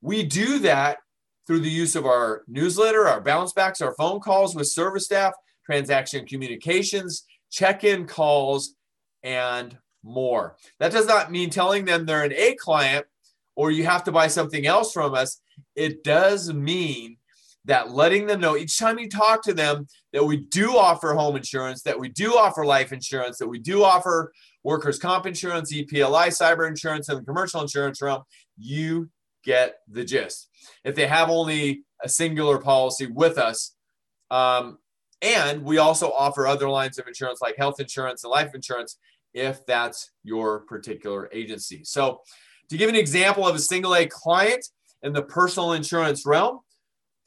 We 0.00 0.22
do 0.22 0.60
that 0.60 0.98
through 1.46 1.60
the 1.60 1.70
use 1.70 1.96
of 1.96 2.06
our 2.06 2.44
newsletter, 2.46 3.08
our 3.08 3.20
bounce 3.20 3.52
backs, 3.52 3.80
our 3.80 3.94
phone 3.94 4.20
calls 4.20 4.54
with 4.54 4.68
service 4.68 5.06
staff, 5.06 5.32
transaction 5.64 6.26
communications, 6.26 7.24
check 7.50 7.84
in 7.84 8.06
calls, 8.06 8.74
and 9.22 9.76
more. 10.02 10.56
That 10.78 10.92
does 10.92 11.06
not 11.06 11.32
mean 11.32 11.50
telling 11.50 11.84
them 11.84 12.06
they're 12.06 12.24
an 12.24 12.32
A 12.32 12.54
client 12.54 13.06
or 13.56 13.70
you 13.70 13.84
have 13.84 14.04
to 14.04 14.12
buy 14.12 14.28
something 14.28 14.66
else 14.66 14.92
from 14.92 15.14
us. 15.14 15.40
It 15.74 16.04
does 16.04 16.52
mean 16.52 17.17
that 17.64 17.90
letting 17.90 18.26
them 18.26 18.40
know 18.40 18.56
each 18.56 18.78
time 18.78 18.98
you 18.98 19.08
talk 19.08 19.42
to 19.42 19.52
them 19.52 19.86
that 20.12 20.24
we 20.24 20.38
do 20.38 20.76
offer 20.76 21.12
home 21.14 21.36
insurance, 21.36 21.82
that 21.82 21.98
we 21.98 22.08
do 22.08 22.32
offer 22.34 22.64
life 22.64 22.92
insurance, 22.92 23.38
that 23.38 23.48
we 23.48 23.58
do 23.58 23.84
offer 23.84 24.32
workers' 24.64 24.98
comp 24.98 25.26
insurance, 25.26 25.72
EPLI, 25.72 26.28
cyber 26.28 26.68
insurance, 26.68 27.08
and 27.08 27.18
the 27.18 27.24
commercial 27.24 27.60
insurance 27.60 28.00
realm, 28.00 28.22
you 28.56 29.08
get 29.44 29.76
the 29.88 30.04
gist. 30.04 30.48
If 30.84 30.94
they 30.94 31.06
have 31.06 31.30
only 31.30 31.84
a 32.02 32.08
singular 32.08 32.58
policy 32.58 33.06
with 33.06 33.38
us, 33.38 33.74
um, 34.30 34.78
and 35.20 35.64
we 35.64 35.78
also 35.78 36.10
offer 36.10 36.46
other 36.46 36.68
lines 36.68 36.98
of 36.98 37.08
insurance 37.08 37.40
like 37.40 37.56
health 37.56 37.80
insurance 37.80 38.22
and 38.24 38.30
life 38.30 38.54
insurance 38.54 38.98
if 39.34 39.64
that's 39.66 40.10
your 40.22 40.60
particular 40.60 41.28
agency. 41.32 41.82
So, 41.84 42.20
to 42.70 42.76
give 42.76 42.88
an 42.88 42.96
example 42.96 43.46
of 43.46 43.56
a 43.56 43.58
single 43.58 43.94
A 43.94 44.06
client 44.06 44.64
in 45.02 45.12
the 45.12 45.22
personal 45.22 45.72
insurance 45.72 46.26
realm, 46.26 46.60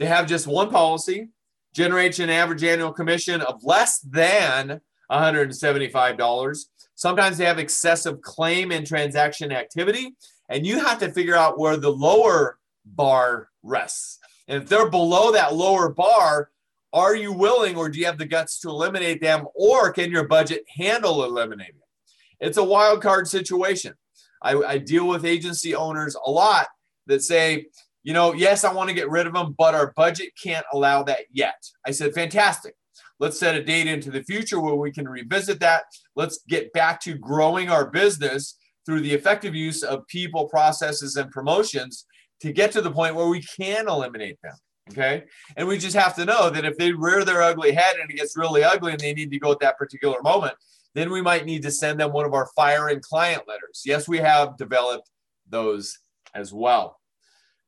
they 0.02 0.08
have 0.08 0.26
just 0.26 0.48
one 0.48 0.72
policy, 0.72 1.30
generates 1.76 2.18
an 2.18 2.32
average 2.32 2.64
annual 2.64 2.92
commission 2.92 3.40
of 3.42 3.64
less 3.64 4.00
than 4.00 4.82
$175. 5.12 6.66
Sometimes 6.96 7.38
they 7.38 7.46
have 7.46 7.60
excessive 7.60 8.20
claim 8.22 8.72
and 8.72 8.88
transaction 8.88 9.52
activity, 9.52 10.16
and 10.50 10.66
you 10.66 10.84
have 10.84 10.98
to 10.98 11.12
figure 11.12 11.36
out 11.36 11.60
where 11.60 11.78
the 11.78 11.92
lower 11.92 12.58
bar 12.84 13.50
rests. 13.62 14.18
And 14.48 14.64
if 14.64 14.68
they're 14.68 14.90
below 14.90 15.34
that 15.34 15.54
lower 15.54 15.90
bar, 15.90 16.50
are 16.94 17.16
you 17.16 17.32
willing 17.32 17.76
or 17.76 17.88
do 17.88 18.00
you 18.00 18.08
have 18.08 18.18
the 18.18 18.26
guts 18.26 18.60
to 18.62 18.70
eliminate 18.70 19.22
them, 19.22 19.46
or 19.54 19.94
can 19.94 20.10
your 20.10 20.28
budget 20.28 20.64
handle 20.68 21.26
eliminating 21.26 21.76
them? 21.76 22.48
It's 22.48 22.58
a 22.58 22.64
wild 22.64 23.04
card 23.04 23.28
situation. 23.28 23.94
I, 24.42 24.56
I 24.56 24.78
deal 24.80 25.08
with 25.08 25.26
agency 25.26 25.76
owners 25.76 26.18
a 26.26 26.32
lot 26.32 26.70
that 27.06 27.22
say, 27.22 27.68
you 28.04 28.14
know, 28.14 28.34
yes, 28.34 28.64
I 28.64 28.74
want 28.74 28.90
to 28.90 28.96
get 28.96 29.10
rid 29.10 29.28
of 29.28 29.34
them, 29.34 29.56
but 29.58 29.76
our 29.76 29.94
budget 29.96 30.30
can't 30.42 30.66
allow 30.74 31.04
that 31.04 31.22
yet. 31.32 31.64
I 31.86 31.92
said, 31.92 32.14
fantastic. 32.14 32.76
Let's 33.20 33.40
set 33.40 33.56
a 33.56 33.64
date 33.64 33.88
into 33.88 34.10
the 34.10 34.24
future 34.24 34.60
where 34.60 34.76
we 34.76 34.92
can 34.92 35.08
revisit 35.08 35.60
that. 35.60 35.84
Let's 36.16 36.40
get 36.48 36.74
back 36.74 37.00
to 37.02 37.14
growing 37.14 37.70
our 37.70 37.90
business 37.90 38.58
through 38.86 39.02
the 39.02 39.14
effective 39.14 39.54
use 39.54 39.84
of 39.84 40.08
people, 40.08 40.48
processes, 40.50 41.16
and 41.16 41.30
promotions 41.30 42.06
to 42.42 42.52
get 42.52 42.72
to 42.72 42.82
the 42.82 42.90
point 42.90 43.16
where 43.16 43.28
we 43.28 43.44
can 43.44 43.88
eliminate 43.88 44.40
them. 44.42 44.56
Okay. 44.90 45.24
And 45.56 45.68
we 45.68 45.78
just 45.78 45.96
have 45.96 46.16
to 46.16 46.26
know 46.26 46.50
that 46.50 46.66
if 46.66 46.78
they 46.78 46.92
rear 46.92 47.24
their 47.24 47.44
ugly 47.44 47.72
head 47.72 47.98
and 48.02 48.10
it 48.10 48.16
gets 48.16 48.36
really 48.36 48.64
ugly 48.64 48.92
and 48.92 49.00
they 49.00 49.14
need 49.14 49.32
to 49.32 49.40
go 49.40 49.52
at 49.52 49.60
that 49.60 49.78
particular 49.78 50.22
moment, 50.24 50.56
then 50.96 51.12
we 51.12 51.22
might 51.22 51.46
need 51.46 51.62
to 51.62 51.72
send 51.72 52.00
them 52.00 52.12
one 52.12 52.26
of 52.26 52.34
our 52.34 52.48
firing 52.56 53.00
client 53.00 53.44
letters. 53.48 53.84
Yes, 53.86 54.08
we 54.08 54.18
have 54.18 54.58
developed 54.58 55.10
those 55.48 56.00
as 56.34 56.52
well. 56.52 57.01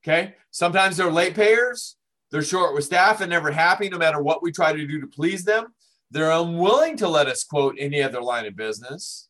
Okay. 0.04 0.36
Sometimes 0.52 0.98
they're 0.98 1.12
late 1.12 1.36
payers. 1.36 1.96
They're 2.32 2.42
short 2.42 2.74
with 2.74 2.84
staff 2.84 3.22
and 3.22 3.30
never 3.30 3.52
happy 3.52 3.90
no 3.90 3.98
matter 3.98 4.22
what 4.22 4.42
we 4.42 4.52
try 4.52 4.74
to 4.74 4.88
do 4.88 5.00
to 5.00 5.08
please 5.08 5.46
them. 5.46 5.68
They're 6.12 6.32
unwilling 6.32 6.98
to 6.98 7.08
let 7.08 7.28
us 7.28 7.44
quote 7.44 7.76
any 7.80 8.02
other 8.02 8.22
line 8.22 8.46
of 8.46 8.56
business. 8.56 9.30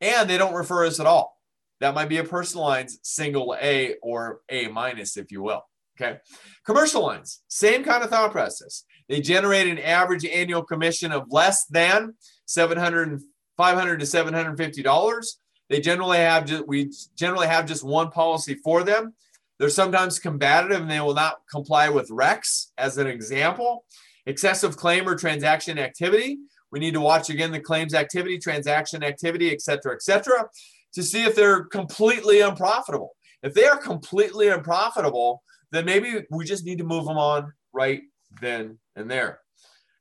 And 0.00 0.28
they 0.28 0.38
don't 0.38 0.54
refer 0.54 0.86
us 0.86 1.00
at 1.00 1.06
all. 1.06 1.40
That 1.80 1.94
might 1.94 2.08
be 2.08 2.18
a 2.18 2.24
personal 2.24 2.64
lines 2.64 2.98
single 3.02 3.56
A 3.60 3.96
or 4.02 4.40
A 4.48 4.68
minus, 4.68 5.16
if 5.16 5.32
you 5.32 5.42
will. 5.42 5.64
Okay. 6.00 6.18
Commercial 6.64 7.02
lines, 7.02 7.42
same 7.48 7.84
kind 7.84 8.02
of 8.02 8.10
thought 8.10 8.32
process. 8.32 8.84
They 9.08 9.20
generate 9.20 9.68
an 9.68 9.78
average 9.78 10.24
annual 10.24 10.62
commission 10.62 11.12
of 11.12 11.26
less 11.30 11.66
than 11.66 12.14
700 12.46 13.20
500 13.56 14.00
to 14.00 14.06
750 14.06 14.82
dollars. 14.82 15.38
They 15.68 15.80
generally 15.80 16.18
have 16.18 16.46
just 16.46 16.66
we 16.66 16.92
generally 17.16 17.46
have 17.46 17.66
just 17.66 17.84
one 17.84 18.10
policy 18.10 18.54
for 18.54 18.82
them. 18.82 19.14
They're 19.58 19.68
sometimes 19.68 20.18
combative 20.18 20.80
and 20.80 20.90
they 20.90 21.00
will 21.00 21.14
not 21.14 21.36
comply 21.50 21.88
with 21.88 22.10
RECs, 22.10 22.72
as 22.76 22.98
an 22.98 23.06
example. 23.06 23.84
Excessive 24.26 24.76
claim 24.76 25.08
or 25.08 25.14
transaction 25.14 25.78
activity. 25.78 26.38
We 26.72 26.80
need 26.80 26.94
to 26.94 27.00
watch 27.00 27.30
again 27.30 27.52
the 27.52 27.60
claims 27.60 27.94
activity, 27.94 28.38
transaction 28.38 29.04
activity, 29.04 29.52
et 29.52 29.60
cetera, 29.60 29.94
et 29.94 30.02
cetera, 30.02 30.48
to 30.94 31.02
see 31.02 31.24
if 31.24 31.36
they're 31.36 31.64
completely 31.64 32.40
unprofitable. 32.40 33.14
If 33.42 33.54
they 33.54 33.66
are 33.66 33.76
completely 33.76 34.48
unprofitable, 34.48 35.42
then 35.70 35.84
maybe 35.84 36.24
we 36.30 36.44
just 36.44 36.64
need 36.64 36.78
to 36.78 36.84
move 36.84 37.04
them 37.04 37.18
on 37.18 37.52
right 37.72 38.02
then 38.40 38.78
and 38.96 39.10
there. 39.10 39.40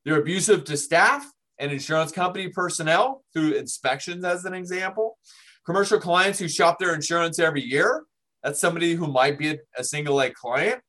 They're 0.06 0.20
abusive 0.20 0.64
to 0.66 0.78
staff 0.78 1.30
and 1.60 1.72
insurance 1.72 2.12
company 2.12 2.50
personnel 2.50 3.24
through 3.34 3.54
inspections, 3.54 4.24
as 4.26 4.46
an 4.46 4.54
example. 4.54 5.18
Commercial 5.66 6.00
clients 6.00 6.40
who 6.40 6.48
shop 6.48 6.80
their 6.80 6.94
insurance 6.94 7.38
every 7.40 7.62
year 7.62 8.04
that's 8.44 8.60
somebody 8.60 8.94
who 8.94 9.08
might 9.08 9.38
be 9.38 9.50
a, 9.52 9.58
a 9.78 9.84
single 9.84 10.20
A 10.22 10.30
client. 10.30 10.82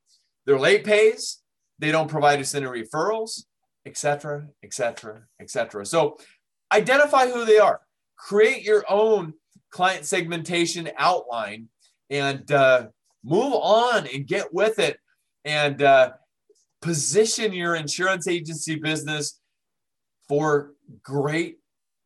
They're 0.45 0.59
late 0.59 0.85
pays. 0.85 1.43
They 1.79 1.91
don't 1.91 2.09
provide 2.09 2.41
us 2.41 2.55
any 2.55 2.67
referrals, 2.67 3.45
etc., 3.87 4.49
etc., 4.63 5.23
etc. 5.41 5.87
So 5.87 6.19
identify 6.73 7.29
who 7.29 7.45
they 7.45 7.59
are. 7.59 7.81
Create 8.17 8.63
your 8.63 8.85
own 8.89 9.35
client 9.71 10.05
segmentation 10.05 10.91
outline 10.99 11.69
and 12.11 12.51
uh, 12.53 12.87
move 13.25 13.55
on 13.55 14.07
and 14.13 14.27
get 14.27 14.53
with 14.53 14.79
it 14.79 14.99
and 15.45 15.83
uh, 15.83 16.13
position 16.81 17.53
your 17.53 17.75
insurance 17.75 18.29
agency 18.29 18.77
business 18.77 19.41
for 20.29 20.73
great, 21.03 21.59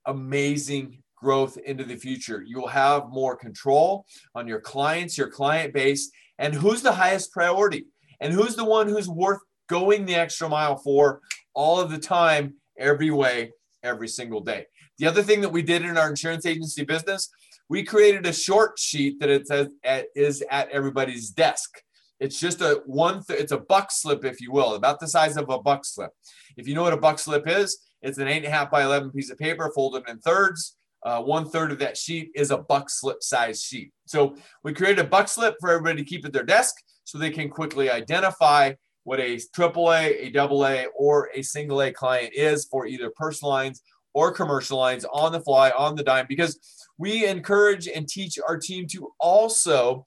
amazing 0.06 1.02
growth 1.20 1.58
into 1.58 1.84
the 1.84 1.96
future. 1.96 2.42
You 2.46 2.60
will 2.60 2.68
have 2.68 3.08
more 3.08 3.36
control 3.36 4.06
on 4.34 4.46
your 4.46 4.60
clients, 4.60 5.18
your 5.18 5.28
client 5.28 5.72
base, 5.74 6.10
and 6.38 6.54
who's 6.54 6.82
the 6.82 6.92
highest 6.92 7.32
priority 7.32 7.86
and 8.20 8.32
who's 8.32 8.56
the 8.56 8.64
one 8.64 8.88
who's 8.88 9.08
worth 9.08 9.40
going 9.68 10.06
the 10.06 10.14
extra 10.14 10.48
mile 10.48 10.76
for 10.76 11.20
all 11.54 11.80
of 11.80 11.90
the 11.90 11.98
time, 11.98 12.54
every 12.78 13.10
way, 13.10 13.52
every 13.82 14.08
single 14.08 14.40
day. 14.40 14.66
The 14.98 15.06
other 15.06 15.22
thing 15.22 15.40
that 15.42 15.52
we 15.52 15.62
did 15.62 15.82
in 15.82 15.96
our 15.96 16.08
insurance 16.08 16.46
agency 16.46 16.84
business, 16.84 17.30
we 17.68 17.84
created 17.84 18.26
a 18.26 18.32
short 18.32 18.78
sheet 18.78 19.20
that 19.20 19.28
it 19.28 19.46
says 19.46 19.68
uh, 19.86 20.02
is 20.16 20.42
at 20.50 20.70
everybody's 20.70 21.30
desk. 21.30 21.82
It's 22.18 22.40
just 22.40 22.60
a 22.60 22.82
one, 22.86 23.22
th- 23.22 23.38
it's 23.38 23.52
a 23.52 23.58
buck 23.58 23.92
slip, 23.92 24.24
if 24.24 24.40
you 24.40 24.50
will, 24.50 24.74
about 24.74 24.98
the 24.98 25.06
size 25.06 25.36
of 25.36 25.48
a 25.50 25.60
buck 25.60 25.84
slip. 25.84 26.10
If 26.56 26.66
you 26.66 26.74
know 26.74 26.82
what 26.82 26.92
a 26.92 26.98
buck 26.98 27.18
slip 27.18 27.46
is, 27.46 27.78
it's 28.02 28.18
an 28.18 28.28
eight 28.28 28.38
and 28.38 28.46
a 28.46 28.50
half 28.50 28.70
by 28.70 28.82
11 28.82 29.10
piece 29.10 29.30
of 29.30 29.38
paper 29.38 29.70
folded 29.74 30.08
in 30.08 30.18
thirds. 30.18 30.76
Uh, 31.08 31.22
one 31.22 31.48
third 31.48 31.72
of 31.72 31.78
that 31.78 31.96
sheet 31.96 32.30
is 32.34 32.50
a 32.50 32.58
buck 32.58 32.90
slip 32.90 33.22
size 33.22 33.62
sheet. 33.62 33.90
So 34.04 34.36
we 34.62 34.74
created 34.74 34.98
a 34.98 35.08
buck 35.08 35.26
slip 35.26 35.56
for 35.58 35.70
everybody 35.70 36.02
to 36.02 36.06
keep 36.06 36.26
at 36.26 36.34
their 36.34 36.44
desk 36.44 36.74
so 37.04 37.16
they 37.16 37.30
can 37.30 37.48
quickly 37.48 37.90
identify 37.90 38.74
what 39.04 39.18
a 39.18 39.36
AAA, 39.36 40.36
a 40.36 40.38
AA, 40.38 40.84
or 40.94 41.30
a 41.34 41.40
single 41.40 41.80
A 41.80 41.90
client 41.90 42.34
is 42.34 42.66
for 42.66 42.86
either 42.86 43.10
personal 43.16 43.50
lines 43.50 43.80
or 44.12 44.32
commercial 44.32 44.76
lines 44.76 45.06
on 45.10 45.32
the 45.32 45.40
fly, 45.40 45.70
on 45.70 45.96
the 45.96 46.02
dime, 46.02 46.26
because 46.28 46.84
we 46.98 47.24
encourage 47.24 47.88
and 47.88 48.06
teach 48.06 48.38
our 48.46 48.58
team 48.58 48.86
to 48.88 49.10
also 49.18 50.04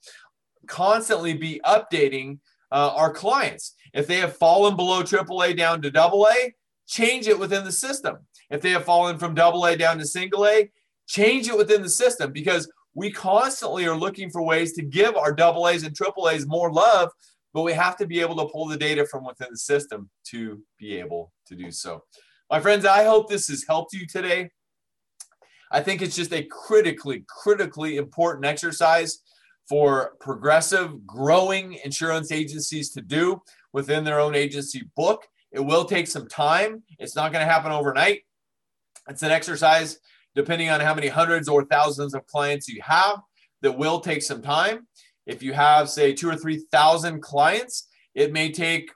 constantly 0.68 1.34
be 1.34 1.60
updating 1.66 2.38
uh, 2.70 2.92
our 2.94 3.12
clients. 3.12 3.74
If 3.92 4.06
they 4.06 4.18
have 4.18 4.36
fallen 4.36 4.76
below 4.76 5.02
AAA 5.02 5.56
down 5.56 5.82
to 5.82 6.00
AA, 6.00 6.50
change 6.86 7.26
it 7.26 7.40
within 7.40 7.64
the 7.64 7.72
system. 7.72 8.18
If 8.50 8.60
they 8.60 8.70
have 8.70 8.84
fallen 8.84 9.18
from 9.18 9.36
AA 9.36 9.74
down 9.74 9.98
to 9.98 10.06
single 10.06 10.46
A, 10.46 10.70
change 11.12 11.46
it 11.46 11.56
within 11.56 11.82
the 11.82 11.90
system 11.90 12.32
because 12.32 12.70
we 12.94 13.10
constantly 13.10 13.86
are 13.86 13.96
looking 13.96 14.30
for 14.30 14.42
ways 14.42 14.72
to 14.72 14.82
give 14.82 15.14
our 15.14 15.32
double 15.32 15.68
A's 15.68 15.82
and 15.82 15.94
triple 15.94 16.28
A's 16.28 16.46
more 16.46 16.72
love, 16.72 17.10
but 17.52 17.62
we 17.62 17.72
have 17.74 17.96
to 17.98 18.06
be 18.06 18.20
able 18.20 18.36
to 18.36 18.50
pull 18.50 18.66
the 18.66 18.76
data 18.76 19.06
from 19.06 19.24
within 19.24 19.48
the 19.50 19.58
system 19.58 20.08
to 20.28 20.62
be 20.78 20.96
able 20.96 21.32
to 21.46 21.54
do 21.54 21.70
so. 21.70 22.02
My 22.50 22.60
friends, 22.60 22.86
I 22.86 23.04
hope 23.04 23.28
this 23.28 23.48
has 23.48 23.64
helped 23.68 23.92
you 23.92 24.06
today. 24.06 24.50
I 25.70 25.82
think 25.82 26.00
it's 26.00 26.16
just 26.16 26.32
a 26.32 26.46
critically, 26.50 27.24
critically 27.28 27.96
important 27.96 28.46
exercise 28.46 29.20
for 29.68 30.14
progressive, 30.20 31.06
growing 31.06 31.78
insurance 31.84 32.32
agencies 32.32 32.90
to 32.90 33.00
do 33.02 33.40
within 33.72 34.04
their 34.04 34.20
own 34.20 34.34
agency 34.34 34.82
book. 34.96 35.26
It 35.50 35.60
will 35.60 35.84
take 35.84 36.08
some 36.08 36.28
time. 36.28 36.82
It's 36.98 37.16
not 37.16 37.32
going 37.32 37.46
to 37.46 37.52
happen 37.52 37.72
overnight. 37.72 38.20
It's 39.08 39.22
an 39.22 39.30
exercise, 39.30 39.98
depending 40.34 40.70
on 40.70 40.80
how 40.80 40.94
many 40.94 41.08
hundreds 41.08 41.48
or 41.48 41.64
thousands 41.64 42.14
of 42.14 42.26
clients 42.26 42.68
you 42.68 42.80
have, 42.82 43.20
that 43.62 43.78
will 43.78 44.00
take 44.00 44.22
some 44.22 44.42
time. 44.42 44.86
If 45.26 45.42
you 45.42 45.52
have, 45.52 45.88
say, 45.88 46.12
two 46.12 46.28
or 46.28 46.36
3,000 46.36 47.20
clients, 47.22 47.88
it 48.14 48.32
may 48.32 48.50
take, 48.50 48.90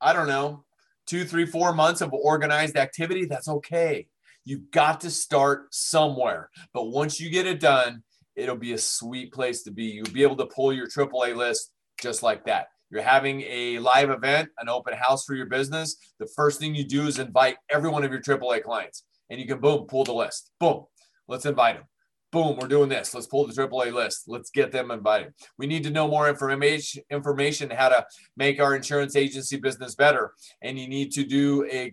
I 0.00 0.12
don't 0.12 0.28
know, 0.28 0.64
two, 1.06 1.24
three, 1.24 1.46
four 1.46 1.74
months 1.74 2.00
of 2.00 2.12
organized 2.12 2.76
activity. 2.76 3.24
That's 3.24 3.48
okay. 3.48 4.06
You've 4.44 4.70
got 4.70 5.00
to 5.00 5.10
start 5.10 5.74
somewhere. 5.74 6.50
But 6.72 6.84
once 6.84 7.20
you 7.20 7.30
get 7.30 7.46
it 7.46 7.60
done, 7.60 8.02
it'll 8.36 8.56
be 8.56 8.72
a 8.72 8.78
sweet 8.78 9.32
place 9.32 9.62
to 9.64 9.70
be. 9.70 9.84
You'll 9.84 10.12
be 10.12 10.22
able 10.22 10.36
to 10.36 10.46
pull 10.46 10.72
your 10.72 10.86
AAA 10.86 11.36
list 11.36 11.72
just 12.00 12.22
like 12.22 12.46
that. 12.46 12.68
You're 12.90 13.02
having 13.02 13.42
a 13.42 13.78
live 13.78 14.10
event, 14.10 14.48
an 14.58 14.68
open 14.68 14.94
house 14.94 15.24
for 15.24 15.34
your 15.34 15.46
business. 15.46 15.96
The 16.18 16.28
first 16.34 16.58
thing 16.58 16.74
you 16.74 16.84
do 16.84 17.06
is 17.06 17.18
invite 17.18 17.56
every 17.70 17.88
one 17.88 18.04
of 18.04 18.10
your 18.10 18.20
AAA 18.20 18.62
clients, 18.62 19.04
and 19.30 19.40
you 19.40 19.46
can 19.46 19.60
boom, 19.60 19.86
pull 19.86 20.04
the 20.04 20.12
list. 20.12 20.50
Boom, 20.60 20.84
let's 21.28 21.46
invite 21.46 21.76
them. 21.76 21.84
Boom, 22.32 22.56
we're 22.56 22.68
doing 22.68 22.88
this. 22.88 23.12
Let's 23.12 23.26
pull 23.26 23.44
the 23.46 23.52
AAA 23.52 23.92
list. 23.92 24.24
Let's 24.28 24.50
get 24.50 24.70
them 24.70 24.92
invited. 24.92 25.32
We 25.58 25.66
need 25.66 25.82
to 25.82 25.90
know 25.90 26.06
more 26.06 26.28
information, 26.28 27.02
information 27.10 27.70
how 27.70 27.88
to 27.88 28.06
make 28.36 28.60
our 28.60 28.76
insurance 28.76 29.16
agency 29.16 29.56
business 29.56 29.96
better. 29.96 30.32
And 30.62 30.78
you 30.78 30.86
need 30.86 31.10
to 31.12 31.24
do 31.24 31.66
a 31.68 31.92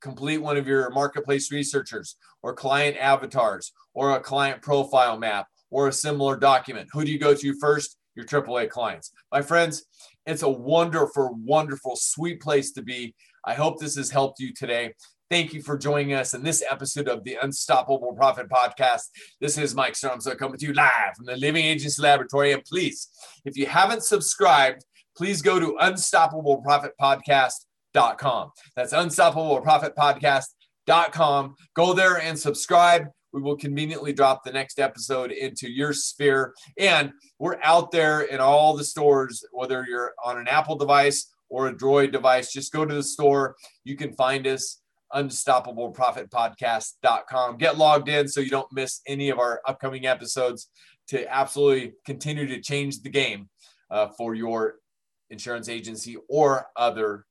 complete 0.00 0.38
one 0.38 0.56
of 0.56 0.68
your 0.68 0.88
marketplace 0.90 1.50
researchers 1.50 2.14
or 2.44 2.54
client 2.54 2.96
avatars 2.96 3.72
or 3.92 4.12
a 4.12 4.20
client 4.20 4.62
profile 4.62 5.18
map 5.18 5.48
or 5.70 5.88
a 5.88 5.92
similar 5.92 6.36
document. 6.36 6.88
Who 6.92 7.04
do 7.04 7.10
you 7.10 7.18
go 7.18 7.34
to 7.34 7.54
first? 7.54 7.96
Your 8.16 8.26
AAA 8.26 8.70
clients. 8.70 9.12
My 9.32 9.40
friends, 9.40 9.84
it's 10.26 10.42
a 10.42 10.48
wonderful, 10.48 11.36
wonderful, 11.44 11.94
sweet 11.96 12.40
place 12.42 12.72
to 12.72 12.82
be. 12.82 13.14
I 13.44 13.54
hope 13.54 13.80
this 13.80 13.96
has 13.96 14.10
helped 14.10 14.40
you 14.40 14.52
today. 14.52 14.94
Thank 15.30 15.54
you 15.54 15.62
for 15.62 15.78
joining 15.78 16.12
us 16.14 16.34
in 16.34 16.42
this 16.42 16.64
episode 16.68 17.06
of 17.06 17.22
the 17.22 17.38
Unstoppable 17.40 18.12
Profit 18.14 18.48
Podcast. 18.48 19.02
This 19.40 19.56
is 19.58 19.76
Mike 19.76 19.92
Stromsoe 19.92 20.36
coming 20.36 20.58
to 20.58 20.66
you 20.66 20.72
live 20.72 21.14
from 21.16 21.26
the 21.26 21.36
Living 21.36 21.64
Agency 21.64 22.02
Laboratory. 22.02 22.50
And 22.50 22.64
please, 22.64 23.10
if 23.44 23.56
you 23.56 23.66
haven't 23.66 24.02
subscribed, 24.02 24.84
please 25.16 25.40
go 25.40 25.60
to 25.60 25.76
unstoppableprofitpodcast.com. 25.80 28.50
That's 28.74 28.92
unstoppableprofitpodcast.com. 28.92 31.54
Go 31.74 31.94
there 31.94 32.18
and 32.18 32.36
subscribe. 32.36 33.06
We 33.32 33.40
will 33.40 33.56
conveniently 33.56 34.12
drop 34.12 34.42
the 34.42 34.50
next 34.50 34.80
episode 34.80 35.30
into 35.30 35.70
your 35.70 35.92
sphere. 35.92 36.54
And 36.76 37.12
we're 37.38 37.60
out 37.62 37.92
there 37.92 38.22
in 38.22 38.40
all 38.40 38.76
the 38.76 38.82
stores, 38.82 39.44
whether 39.52 39.86
you're 39.88 40.12
on 40.24 40.38
an 40.38 40.48
Apple 40.48 40.74
device 40.74 41.32
or 41.50 41.68
a 41.68 41.72
Droid 41.72 42.10
device, 42.10 42.52
just 42.52 42.72
go 42.72 42.84
to 42.84 42.94
the 42.94 43.04
store. 43.04 43.54
You 43.84 43.96
can 43.96 44.12
find 44.14 44.48
us 44.48 44.79
unstoppableprofitpodcast.com. 45.12 47.58
Get 47.58 47.78
logged 47.78 48.08
in 48.08 48.26
so 48.28 48.40
you 48.40 48.50
don't 48.50 48.72
miss 48.72 49.00
any 49.06 49.30
of 49.30 49.38
our 49.38 49.60
upcoming 49.66 50.06
episodes 50.06 50.68
to 51.08 51.30
absolutely 51.32 51.92
continue 52.06 52.46
to 52.46 52.60
change 52.60 53.02
the 53.02 53.10
game 53.10 53.48
uh, 53.90 54.08
for 54.16 54.34
your 54.34 54.76
insurance 55.30 55.68
agency 55.68 56.16
or 56.28 56.66
other 56.76 57.26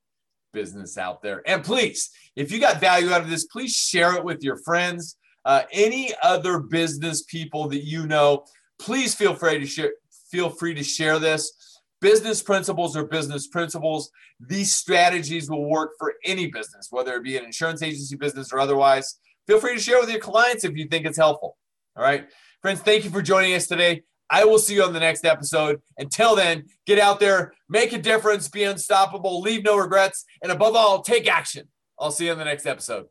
business 0.53 0.97
out 0.97 1.21
there. 1.21 1.41
And 1.45 1.63
please, 1.63 2.09
if 2.35 2.51
you 2.51 2.59
got 2.59 2.81
value 2.81 3.11
out 3.11 3.21
of 3.21 3.29
this, 3.29 3.45
please 3.45 3.73
share 3.73 4.15
it 4.15 4.23
with 4.23 4.43
your 4.43 4.57
friends, 4.57 5.17
uh, 5.45 5.61
any 5.71 6.11
other 6.23 6.59
business 6.59 7.23
people 7.23 7.69
that 7.69 7.85
you 7.85 8.07
know. 8.07 8.45
Please 8.79 9.15
feel 9.15 9.35
free 9.35 9.59
to 9.59 9.65
share. 9.65 9.93
Feel 10.31 10.49
free 10.49 10.73
to 10.75 10.83
share 10.83 11.17
this 11.17 11.68
Business 12.01 12.41
principles 12.41 12.95
are 12.95 13.05
business 13.05 13.47
principles. 13.47 14.09
These 14.39 14.73
strategies 14.73 15.49
will 15.49 15.69
work 15.69 15.91
for 15.99 16.13
any 16.23 16.47
business, 16.47 16.87
whether 16.91 17.15
it 17.15 17.23
be 17.23 17.37
an 17.37 17.43
insurance 17.43 17.81
agency 17.81 18.15
business 18.15 18.53
or 18.53 18.59
otherwise. 18.59 19.19
Feel 19.47 19.59
free 19.59 19.75
to 19.75 19.81
share 19.81 19.99
with 19.99 20.09
your 20.09 20.19
clients 20.19 20.63
if 20.63 20.75
you 20.75 20.87
think 20.87 21.05
it's 21.05 21.17
helpful. 21.17 21.57
All 21.95 22.03
right. 22.03 22.29
Friends, 22.61 22.79
thank 22.81 23.03
you 23.03 23.09
for 23.09 23.21
joining 23.21 23.53
us 23.53 23.67
today. 23.67 24.03
I 24.29 24.45
will 24.45 24.59
see 24.59 24.75
you 24.75 24.83
on 24.83 24.93
the 24.93 24.99
next 24.99 25.25
episode. 25.25 25.81
Until 25.97 26.35
then, 26.35 26.65
get 26.85 26.99
out 26.99 27.19
there, 27.19 27.53
make 27.67 27.93
a 27.93 27.97
difference, 27.97 28.47
be 28.47 28.63
unstoppable, 28.63 29.41
leave 29.41 29.63
no 29.63 29.77
regrets, 29.77 30.23
and 30.43 30.51
above 30.51 30.75
all, 30.75 31.01
take 31.01 31.27
action. 31.27 31.67
I'll 31.99 32.11
see 32.11 32.25
you 32.25 32.31
on 32.31 32.37
the 32.37 32.45
next 32.45 32.65
episode. 32.65 33.07